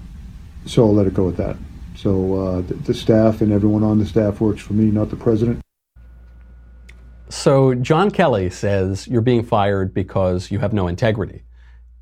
[0.67, 1.57] so I'll let it go at that.
[1.99, 5.17] So uh, the, the staff and everyone on the staff works for me, not the
[5.17, 5.61] president.
[7.29, 11.43] So John Kelly says you're being fired because you have no integrity.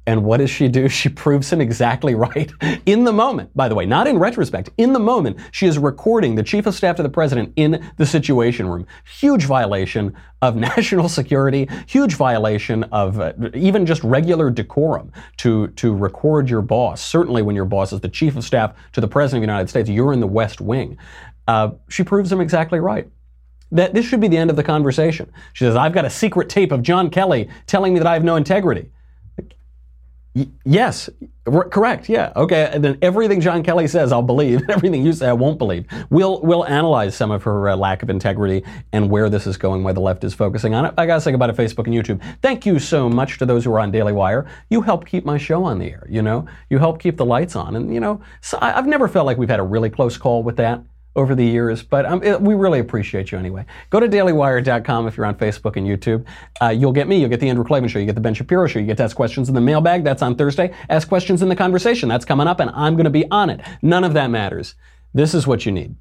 [0.07, 0.89] And what does she do?
[0.97, 2.51] She proves him exactly right
[2.87, 4.71] in the moment, by the way, not in retrospect.
[4.79, 8.07] In the moment, she is recording the chief of staff to the president in the
[8.07, 8.87] situation room.
[9.05, 15.95] Huge violation of national security, huge violation of uh, even just regular decorum to, to
[15.95, 17.03] record your boss.
[17.03, 19.69] Certainly, when your boss is the chief of staff to the president of the United
[19.69, 20.97] States, you're in the West Wing.
[21.47, 23.09] Uh, she proves him exactly right
[23.73, 25.31] that this should be the end of the conversation.
[25.53, 28.25] She says, I've got a secret tape of John Kelly telling me that I have
[28.25, 28.91] no integrity.
[30.67, 31.09] Yes,
[31.47, 32.11] R- correct.
[32.11, 32.33] Yeah.
[32.37, 32.69] Okay.
[32.71, 34.63] And then everything John Kelly says, I'll believe.
[34.69, 35.87] Everything you say, I won't believe.
[36.11, 39.83] We'll we'll analyze some of her uh, lack of integrity and where this is going,
[39.83, 40.95] why the left is focusing on it.
[40.99, 42.21] I gotta say about it, Facebook and YouTube.
[42.43, 44.47] Thank you so much to those who are on Daily Wire.
[44.69, 46.07] You help keep my show on the air.
[46.11, 49.09] You know, you help keep the lights on, and you know, so I, I've never
[49.09, 50.83] felt like we've had a really close call with that
[51.17, 53.65] over the years, but um, it- we really appreciate you anyway.
[53.91, 56.25] Go to dailywire.com if you're on Facebook and YouTube.
[56.63, 58.67] Uh, you'll get me, you'll get the Andrew Klavan Show, you get the Ben Shapiro
[58.67, 60.05] Show, you get to ask questions in the mailbag.
[60.05, 60.73] That's on Thursday.
[60.89, 62.09] Ask questions in the conversation.
[62.09, 63.61] That's coming up, and I'm going to be on it.
[63.83, 64.75] None of that matters.
[65.15, 65.97] This is what you need.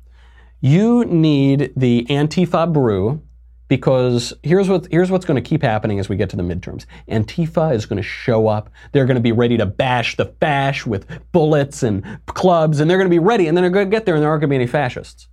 [0.62, 3.22] You need the Antifa brew
[3.68, 6.86] because here's what here's what's going to keep happening as we get to the midterms.
[7.10, 8.70] Antifa is going to show up.
[8.92, 12.98] They're going to be ready to bash the fash with bullets and clubs, and they're
[12.98, 13.48] going to be ready.
[13.48, 15.28] And then they're going to get there, and there aren't going to be any fascists.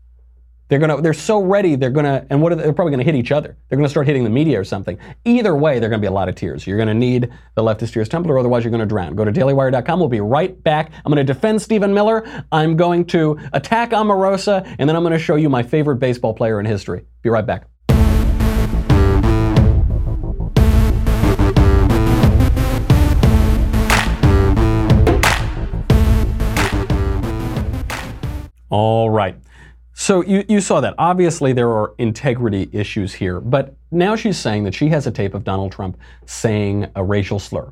[0.69, 1.77] They're going to they're so ready.
[1.77, 3.59] They're going to and what are they, they're probably going to hit each other.
[3.69, 4.99] They're going to start hitting the media or something.
[5.27, 6.67] Either way, there are going to be a lot of tears.
[6.67, 9.15] You're going to need the leftist tears template, or otherwise you're going to drown.
[9.15, 9.99] Go to dailywire.com.
[9.99, 10.91] We'll be right back.
[11.05, 12.27] I'm going to defend Stephen Miller.
[12.51, 16.33] I'm going to attack Omarosa, and then I'm going to show you my favorite baseball
[16.33, 17.05] player in history.
[17.21, 17.72] Be right back.
[28.73, 29.37] All right.
[29.93, 30.95] So you, you saw that.
[30.97, 35.35] Obviously, there are integrity issues here, but now she's saying that she has a tape
[35.35, 37.71] of Donald Trump saying a racial slur.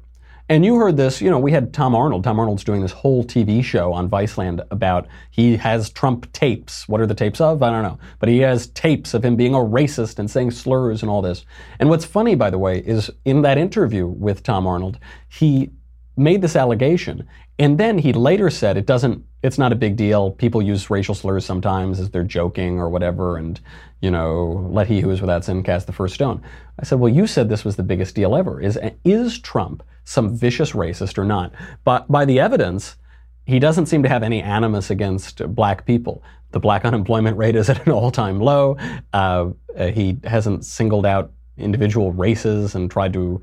[0.50, 2.24] And you heard this, you know, we had Tom Arnold.
[2.24, 6.86] Tom Arnold's doing this whole TV show on Viceland about he has Trump tapes.
[6.86, 7.62] What are the tapes of?
[7.62, 7.98] I don't know.
[8.18, 11.46] But he has tapes of him being a racist and saying slurs and all this.
[11.78, 14.98] And what's funny, by the way, is in that interview with Tom Arnold,
[15.30, 15.70] he
[16.20, 17.26] made this allegation
[17.60, 20.32] and then he later said it doesn't it's not a big deal.
[20.32, 23.60] People use racial slurs sometimes as they're joking or whatever and
[24.00, 26.42] you know let he who is without sin cast the first stone.
[26.78, 28.60] I said well you said this was the biggest deal ever.
[28.60, 31.52] Is is trump some vicious racist or not?
[31.84, 32.96] But by the evidence
[33.44, 36.22] he doesn't seem to have any animus against black people.
[36.52, 38.76] The black unemployment rate is at an all-time low.
[39.12, 43.42] Uh, he hasn't singled out individual races and tried to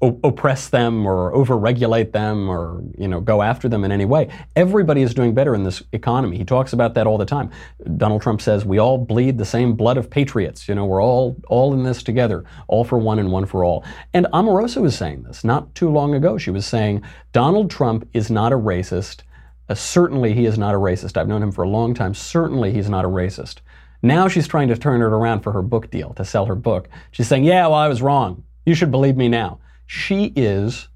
[0.00, 4.28] oppress them or overregulate them or you know go after them in any way.
[4.54, 6.36] Everybody is doing better in this economy.
[6.36, 7.50] He talks about that all the time.
[7.96, 10.68] Donald Trump says we all bleed the same blood of patriots.
[10.68, 13.84] You know, we're all all in this together, all for one and one for all.
[14.12, 16.38] And Omarosa was saying this not too long ago.
[16.38, 17.02] She was saying
[17.32, 19.22] Donald Trump is not a racist.
[19.68, 21.16] Uh, certainly he is not a racist.
[21.16, 22.14] I've known him for a long time.
[22.14, 23.56] Certainly he's not a racist.
[24.02, 26.88] Now she's trying to turn it around for her book deal to sell her book.
[27.10, 28.44] She's saying, "Yeah, well, I was wrong.
[28.66, 30.88] You should believe me now." She is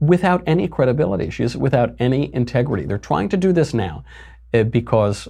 [0.00, 1.30] without any credibility.
[1.30, 2.84] She is without any integrity.
[2.84, 4.04] They're trying to do this now
[4.52, 5.28] uh, because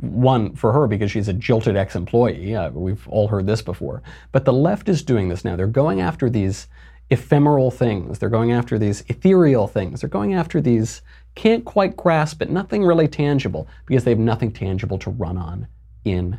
[0.00, 2.54] one for her because she's a jilted ex-employee.
[2.54, 4.02] Uh, we've all heard this before.
[4.32, 5.56] But the left is doing this now.
[5.56, 6.68] They're going after these
[7.10, 8.18] ephemeral things.
[8.18, 10.00] They're going after these ethereal things.
[10.00, 11.02] They're going after these
[11.34, 15.68] can't quite grasp it, nothing really tangible because they have nothing tangible to run on
[16.04, 16.36] in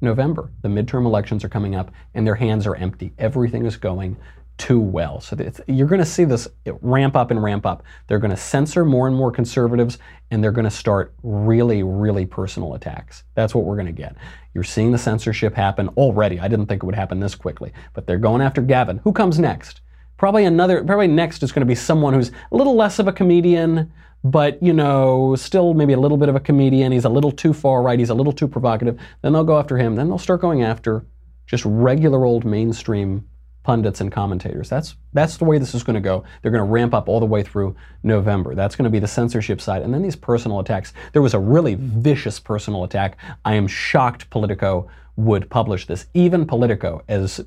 [0.00, 0.50] November.
[0.62, 3.12] The midterm elections are coming up and their hands are empty.
[3.18, 4.16] Everything is going
[4.60, 5.20] too well.
[5.20, 5.36] So
[5.66, 6.46] you're going to see this
[6.82, 7.82] ramp up and ramp up.
[8.06, 9.98] They're going to censor more and more conservatives,
[10.30, 13.24] and they're going to start really, really personal attacks.
[13.34, 14.16] That's what we're going to get.
[14.52, 16.38] You're seeing the censorship happen already.
[16.38, 18.98] I didn't think it would happen this quickly, but they're going after Gavin.
[18.98, 19.80] Who comes next?
[20.18, 20.84] Probably another.
[20.84, 23.90] Probably next is going to be someone who's a little less of a comedian,
[24.22, 26.92] but you know, still maybe a little bit of a comedian.
[26.92, 27.98] He's a little too far right.
[27.98, 29.00] He's a little too provocative.
[29.22, 29.96] Then they'll go after him.
[29.96, 31.06] Then they'll start going after
[31.46, 33.26] just regular old mainstream
[33.62, 34.68] pundits and commentators.
[34.68, 36.24] That's that's the way this is going to go.
[36.40, 38.54] They're going to ramp up all the way through November.
[38.54, 40.92] That's going to be the censorship side, and then these personal attacks.
[41.12, 43.18] There was a really vicious personal attack.
[43.44, 46.06] I am shocked Politico would publish this.
[46.14, 47.44] Even Politico, as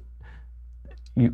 [1.16, 1.34] you,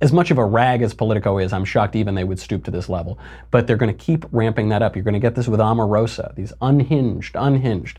[0.00, 2.70] as much of a rag as Politico is, I'm shocked even they would stoop to
[2.70, 3.18] this level.
[3.50, 4.94] But they're going to keep ramping that up.
[4.94, 6.34] You're going to get this with Omarosa.
[6.36, 7.98] These unhinged, unhinged.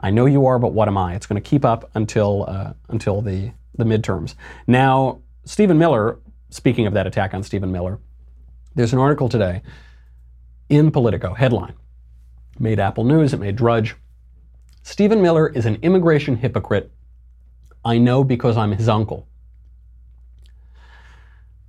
[0.00, 1.14] I know you are, but what am I?
[1.14, 4.34] It's going to keep up until uh, until the the midterms.
[4.66, 5.20] Now.
[5.44, 6.18] Stephen Miller,
[6.50, 7.98] speaking of that attack on Stephen Miller,
[8.74, 9.62] there's an article today
[10.68, 11.74] in Politico, headline.
[12.58, 13.96] Made Apple News, it made Drudge.
[14.82, 16.92] Stephen Miller is an immigration hypocrite.
[17.84, 19.26] I know because I'm his uncle.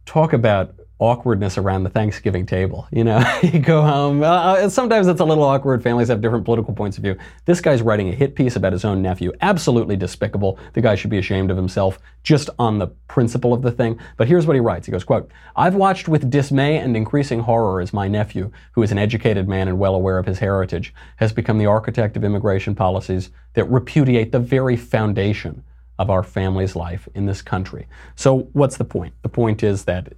[0.05, 2.87] Talk about awkwardness around the Thanksgiving table.
[2.91, 4.23] You know, you go home.
[4.23, 5.81] Uh, sometimes it's a little awkward.
[5.81, 7.17] Families have different political points of view.
[7.45, 9.33] This guy's writing a hit piece about his own nephew.
[9.41, 10.59] Absolutely despicable.
[10.73, 13.99] The guy should be ashamed of himself just on the principle of the thing.
[14.15, 14.85] But here's what he writes.
[14.85, 18.91] He goes, quote, I've watched with dismay and increasing horror as my nephew, who is
[18.91, 22.75] an educated man and well aware of his heritage, has become the architect of immigration
[22.75, 25.63] policies that repudiate the very foundation
[25.97, 27.87] of our family's life in this country.
[28.15, 29.13] So what's the point?
[29.21, 30.13] The point is that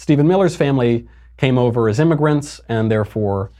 [0.00, 3.50] Stephen Miller's family came over as immigrants, and therefore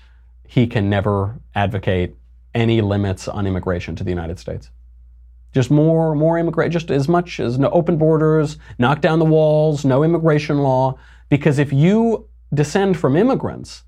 [0.48, 2.16] he can never advocate
[2.54, 4.70] any limits on immigration to the United States.
[5.52, 9.84] Just more, more immigration, just as much as no open borders, knock down the walls,
[9.84, 10.96] no immigration law.
[11.28, 13.82] Because if you descend from immigrants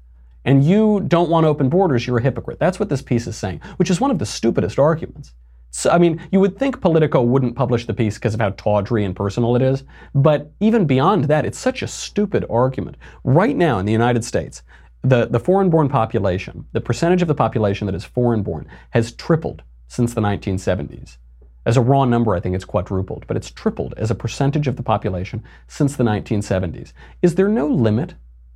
[0.44, 2.58] and you don't want open borders, you're a hypocrite.
[2.58, 5.32] That's what this piece is saying, which is one of the stupidest arguments.
[5.74, 9.04] So, I mean, you would think Politico wouldn't publish the piece because of how tawdry
[9.04, 12.98] and personal it is, but even beyond that, it's such a stupid argument.
[13.24, 14.62] Right now in the United States,
[15.00, 19.12] the, the foreign born population, the percentage of the population that is foreign born, has
[19.12, 21.16] tripled since the 1970s.
[21.64, 24.76] As a raw number, I think it's quadrupled, but it's tripled as a percentage of
[24.76, 26.92] the population since the 1970s.
[27.22, 28.14] Is there no limit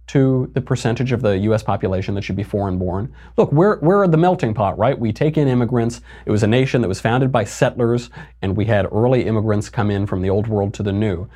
[0.09, 3.13] to the percentage of the US population that should be foreign born?
[3.37, 4.99] Look, we're, we're the melting pot, right?
[4.99, 6.01] We take in immigrants.
[6.25, 8.11] It was a nation that was founded by settlers,
[8.43, 11.29] and we had early immigrants come in from the old world to the new.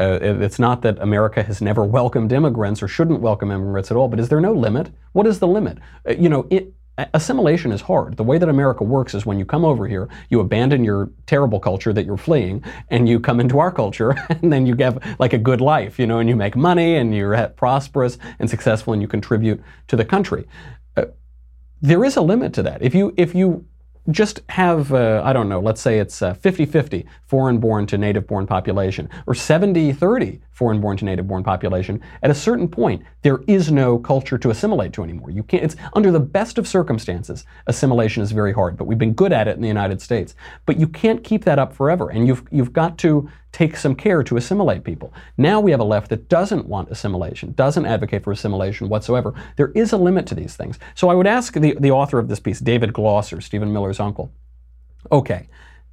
[0.00, 3.96] Uh, it- it's not that America has never welcomed immigrants or shouldn't welcome immigrants at
[3.96, 4.90] all, but is there no limit?
[5.12, 5.78] What is the limit?
[6.08, 6.72] Uh, you know, it,
[7.14, 8.16] assimilation is hard.
[8.16, 11.60] The way that America works is when you come over here, you abandon your terrible
[11.60, 15.32] culture that you're fleeing, and you come into our culture, and then you have like
[15.32, 19.02] a good life, you know, and you make money, and you're prosperous and successful, and
[19.02, 20.46] you contribute to the country.
[20.96, 21.06] Uh,
[21.80, 22.82] there is a limit to that.
[22.82, 23.64] If you if you
[24.10, 29.08] just have, uh, I don't know, let's say it's uh, 50-50 foreign-born to native-born population,
[29.26, 34.50] or 70-30 foreign-born to native-born population, at a certain point, there is no culture to
[34.50, 35.30] assimilate to anymore.
[35.30, 39.14] You can't, it's under the best of circumstances, assimilation is very hard, but we've been
[39.14, 40.34] good at it in the United States.
[40.64, 43.28] But you can't keep that up forever, and you've, you've got to
[43.58, 45.12] take some care to assimilate people.
[45.36, 49.34] Now we have a left that doesn't want assimilation, doesn't advocate for assimilation whatsoever.
[49.56, 50.78] There is a limit to these things.
[50.94, 54.30] So I would ask the, the author of this piece, David Glosser, Stephen Miller's uncle,
[55.10, 55.48] okay,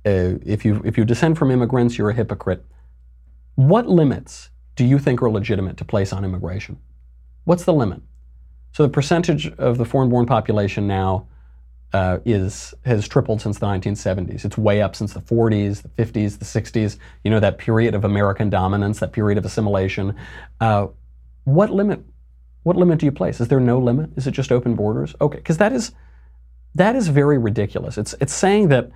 [0.06, 2.64] uh, if, you, if you descend from immigrants, you're a hypocrite.
[3.56, 6.78] What limits do you think are legitimate to place on immigration?
[7.46, 8.04] What's the limit?
[8.74, 11.26] So the percentage of the foreign-born population now
[11.94, 14.44] uh, is has tripled since the 1970s.
[14.46, 16.98] It's way up since the 40s, the 50s, the 60s.
[17.24, 20.16] You know that period of American dominance, that period of assimilation.
[20.60, 20.88] Uh,
[21.46, 22.04] what limit?
[22.64, 23.40] What limit do you place?
[23.40, 24.10] Is there no limit?
[24.16, 25.16] Is it just open borders?
[25.22, 25.92] Okay, because that is
[26.74, 27.98] that is very ridiculous.
[27.98, 28.92] It's it's saying that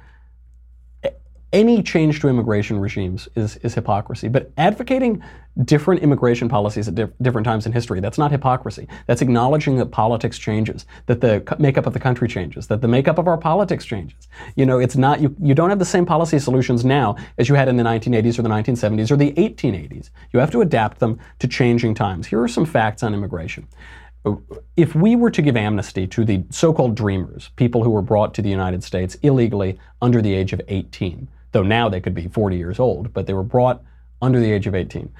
[1.52, 4.28] any change to immigration regimes is, is hypocrisy.
[4.28, 5.24] But advocating
[5.66, 8.88] different immigration policies at diff- different times in history, that's not hypocrisy.
[9.08, 12.88] That's acknowledging that politics changes, that the co- makeup of the country changes, that the
[12.88, 14.28] makeup of our politics changes.
[14.56, 17.56] You know, it's not, you, you don't have the same policy solutions now as you
[17.56, 20.12] had in the 1980s or the 1970s or the 1880s.
[20.32, 22.28] You have to adapt them to changing times.
[22.28, 23.68] Here are some facts on immigration
[24.76, 28.42] if we were to give amnesty to the so-called dreamers, people who were brought to
[28.42, 32.58] the United States illegally under the age of 18, though now they could be 40
[32.58, 33.84] years old, but they were brought
[34.22, 35.12] under the age of 18.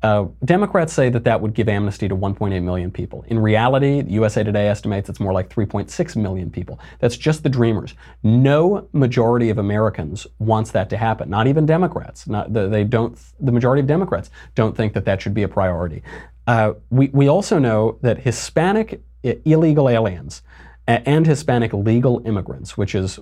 [0.00, 3.24] Uh, Democrats say that that would give amnesty to 1.8 million people.
[3.26, 6.78] In reality, USA Today estimates it's more like 3.6 million people.
[7.00, 7.94] That's just the dreamers.
[8.22, 11.28] No majority of Americans wants that to happen.
[11.28, 12.28] Not even Democrats.
[12.28, 13.18] Not the, they don't.
[13.40, 16.04] The majority of Democrats don't think that that should be a priority.
[16.46, 20.42] Uh, we we also know that Hispanic illegal aliens
[20.86, 23.18] and Hispanic legal immigrants, which is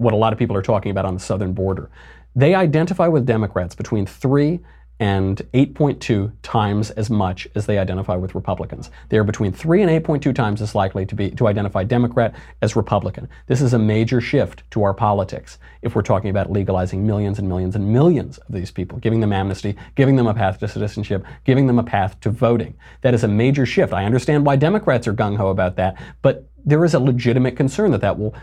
[0.00, 1.90] what a lot of people are talking about on the southern border,
[2.34, 4.60] they identify with Democrats between three
[5.00, 8.90] and 8.2 times as much as they identify with Republicans.
[9.08, 12.76] They are between 3 and 8.2 times as likely to be to identify Democrat as
[12.76, 13.26] Republican.
[13.46, 17.48] This is a major shift to our politics if we're talking about legalizing millions and
[17.48, 21.24] millions and millions of these people, giving them amnesty, giving them a path to citizenship,
[21.44, 22.74] giving them a path to voting.
[23.00, 23.94] That is a major shift.
[23.94, 27.90] I understand why Democrats are gung ho about that, but there is a legitimate concern
[27.92, 28.34] that that will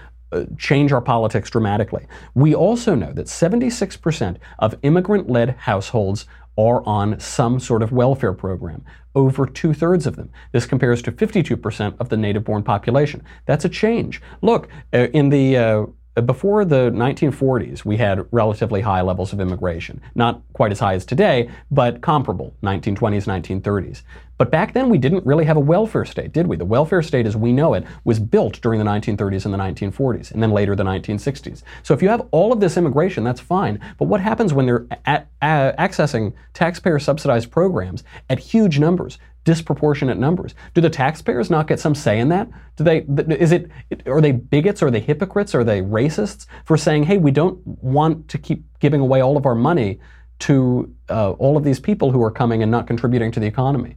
[0.58, 2.06] change our politics dramatically.
[2.34, 6.26] We also know that 76% of immigrant led households
[6.58, 8.84] are on some sort of welfare program,
[9.16, 10.30] over two thirds of them.
[10.52, 13.24] This compares to 52% of the native born population.
[13.46, 14.22] That's a change.
[14.42, 15.86] Look, uh, in the uh,
[16.22, 20.02] before the 1940s, we had relatively high levels of immigration.
[20.16, 24.02] Not quite as high as today, but comparable, 1920s, 1930s.
[24.38, 26.56] But back then, we didn't really have a welfare state, did we?
[26.58, 30.32] The welfare state as we know it was built during the 1930s and the 1940s,
[30.32, 31.64] and then later the 1960s.
[31.82, 33.80] So if you have all of this immigration, that's fine.
[33.98, 39.18] But what happens when they're a- a- accessing taxpayer subsidized programs at huge numbers?
[39.44, 40.54] disproportionate numbers.
[40.74, 42.50] Do the taxpayers not get some say in that?
[42.76, 42.98] Do they
[43.40, 43.72] is it
[44.06, 48.28] are they bigots are they hypocrites are they racists for saying, "Hey, we don't want
[48.28, 50.00] to keep giving away all of our money
[50.40, 53.96] to uh, all of these people who are coming and not contributing to the economy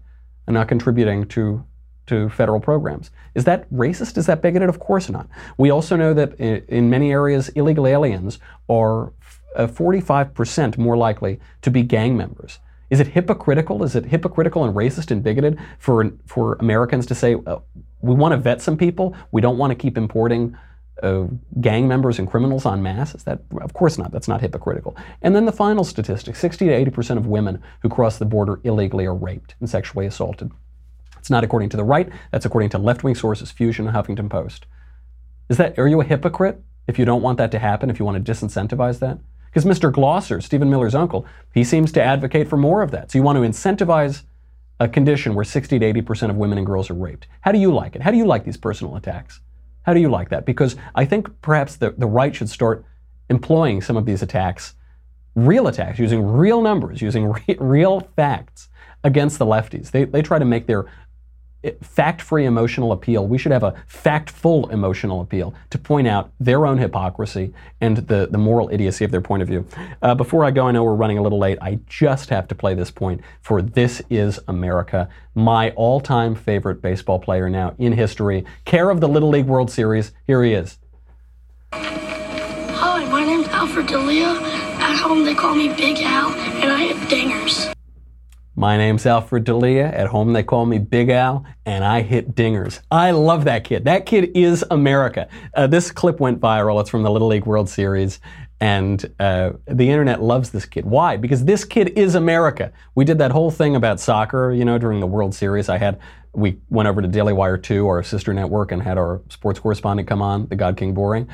[0.50, 1.64] and not contributing to
[2.06, 3.10] to federal programs.
[3.36, 4.18] Is that racist?
[4.18, 4.68] Is that bigoted?
[4.68, 5.28] Of course not.
[5.58, 9.12] We also know that in, many areas, illegal aliens are
[9.54, 12.58] uh, 45% more likely to be gang members.
[12.88, 13.84] Is it hypocritical?
[13.84, 17.58] Is it hypocritical and racist and bigoted for for Americans to say uh,
[18.00, 20.56] we want to vet some people, we don't want to keep importing
[21.02, 21.24] uh,
[21.60, 23.14] gang members and criminals en masse?
[23.14, 24.12] Is that of course not?
[24.12, 24.96] That's not hypocritical.
[25.22, 28.60] And then the final statistic: 60 to 80 percent of women who cross the border
[28.64, 30.50] illegally are raped and sexually assaulted.
[31.18, 32.08] It's not according to the right.
[32.32, 34.66] That's according to left-wing sources, Fusion and Huffington Post.
[35.48, 37.90] Is that are you a hypocrite if you don't want that to happen?
[37.90, 39.18] If you want to disincentivize that?
[39.46, 39.92] Because Mr.
[39.92, 43.10] Glosser, Stephen Miller's uncle, he seems to advocate for more of that.
[43.10, 44.22] So you want to incentivize
[44.78, 47.26] a condition where 60 to 80 percent of women and girls are raped.
[47.42, 48.02] How do you like it?
[48.02, 49.40] How do you like these personal attacks?
[49.82, 50.46] How do you like that?
[50.46, 52.84] Because I think perhaps the, the right should start
[53.28, 54.74] employing some of these attacks,
[55.34, 58.68] real attacks, using real numbers, using re- real facts
[59.04, 59.90] against the lefties.
[59.90, 60.86] They, they try to make their
[61.82, 63.26] fact free emotional appeal.
[63.26, 67.98] We should have a fact full emotional appeal to point out their own hypocrisy and
[67.98, 69.66] the, the moral idiocy of their point of view.
[70.02, 71.58] Uh, before I go, I know we're running a little late.
[71.60, 76.80] I just have to play this point for This Is America, my all time favorite
[76.82, 80.12] baseball player now in history, care of the Little League World Series.
[80.26, 80.78] Here he is.
[81.72, 84.38] Hi, my name's Alfred Delia.
[84.80, 87.72] At home, they call me Big Al, and I hit dingers.
[88.60, 89.86] My name's Alfred Delia.
[89.86, 92.82] At home, they call me Big Al, and I hit dingers.
[92.90, 93.86] I love that kid.
[93.86, 95.28] That kid is America.
[95.54, 96.78] Uh, this clip went viral.
[96.78, 98.20] It's from the Little League World Series,
[98.60, 100.84] and uh, the internet loves this kid.
[100.84, 101.16] Why?
[101.16, 102.70] Because this kid is America.
[102.94, 105.70] We did that whole thing about soccer, you know, during the World Series.
[105.70, 105.98] I had
[106.34, 110.06] we went over to Daily Wire 2, our sister network, and had our sports correspondent
[110.06, 111.30] come on, the God King Boring.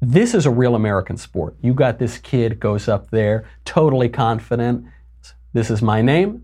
[0.00, 1.56] This is a real American sport.
[1.60, 4.86] You got this kid goes up there, totally confident
[5.56, 6.42] this is my name.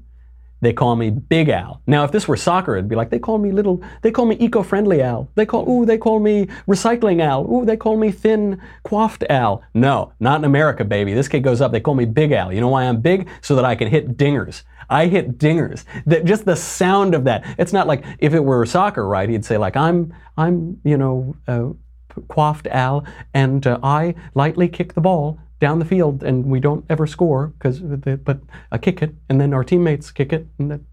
[0.62, 1.82] They call me Big Al.
[1.88, 3.82] Now, if this were soccer, it'd be like they call me little.
[4.02, 5.28] They call me eco-friendly Al.
[5.34, 7.52] They call ooh, they call me recycling Al.
[7.52, 9.64] Ooh, they call me thin coiffed Al.
[9.74, 11.14] No, not in America, baby.
[11.14, 11.72] This kid goes up.
[11.72, 12.52] They call me Big Al.
[12.52, 13.28] You know why I'm big?
[13.40, 14.62] So that I can hit dingers.
[14.88, 15.84] I hit dingers.
[16.06, 17.44] That just the sound of that.
[17.58, 19.28] It's not like if it were soccer, right?
[19.28, 21.70] He'd say like I'm I'm you know uh,
[22.28, 23.04] coiffed Al,
[23.34, 27.46] and uh, I lightly kick the ball down the field and we don't ever score
[27.56, 28.40] because but
[28.72, 30.84] I kick it and then our teammates kick it and then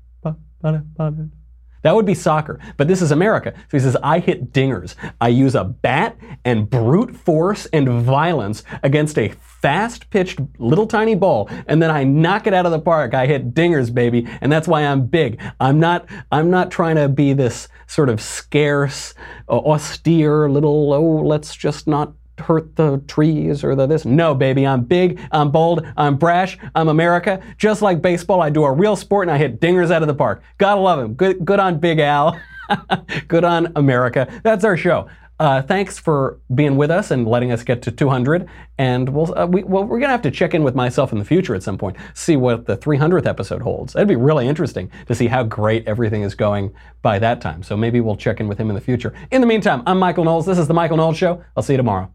[1.81, 2.59] that would be soccer.
[2.77, 3.53] But this is America.
[3.55, 4.95] So he says, I hit dingers.
[5.21, 11.15] I use a bat and brute force and violence against a fast pitched little tiny
[11.15, 13.13] ball, and then I knock it out of the park.
[13.13, 14.27] I hit dingers, baby.
[14.41, 15.41] And that's why I'm big.
[15.59, 19.13] I'm not I'm not trying to be this sort of scarce,
[19.47, 24.05] austere little, oh, let's just not hurt the trees or the this.
[24.05, 27.41] No, baby, I'm big, I'm bold, I'm brash, I'm America.
[27.57, 30.13] Just like baseball, I do a real sport and I hit dingers out of the
[30.13, 30.41] park.
[30.57, 31.13] Gotta love him.
[31.13, 32.39] Good, good on Big Al.
[33.27, 34.27] good on America.
[34.43, 35.09] That's our show.
[35.39, 38.45] Uh, thanks for being with us and letting us get to 200.
[38.77, 41.17] And we'll, uh, we, well, we're going to have to check in with myself in
[41.17, 43.95] the future at some point, see what the 300th episode holds.
[43.95, 47.63] It'd be really interesting to see how great everything is going by that time.
[47.63, 49.13] So maybe we'll check in with him in the future.
[49.31, 50.45] In the meantime, I'm Michael Knowles.
[50.45, 51.41] This is The Michael Knowles Show.
[51.55, 52.11] I'll see you tomorrow.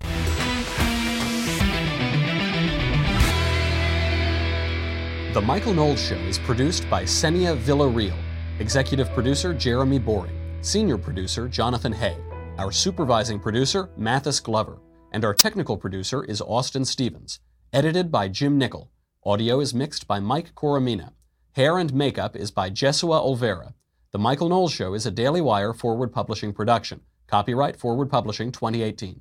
[5.33, 8.17] The Michael Knowles Show is produced by Senia Villarreal,
[8.61, 12.17] executive producer Jeremy Boring, senior producer Jonathan Hay.
[12.57, 14.79] Our supervising producer, Mathis Glover,
[15.11, 17.41] and our technical producer is Austin Stevens.
[17.73, 18.93] Edited by Jim Nickel.
[19.25, 21.15] Audio is mixed by Mike Coromina.
[21.55, 23.75] Hair and makeup is by Jesua Olvera.
[24.13, 27.01] The Michael Knowles Show is a Daily Wire Forward Publishing production.
[27.27, 29.21] Copyright Forward Publishing 2018.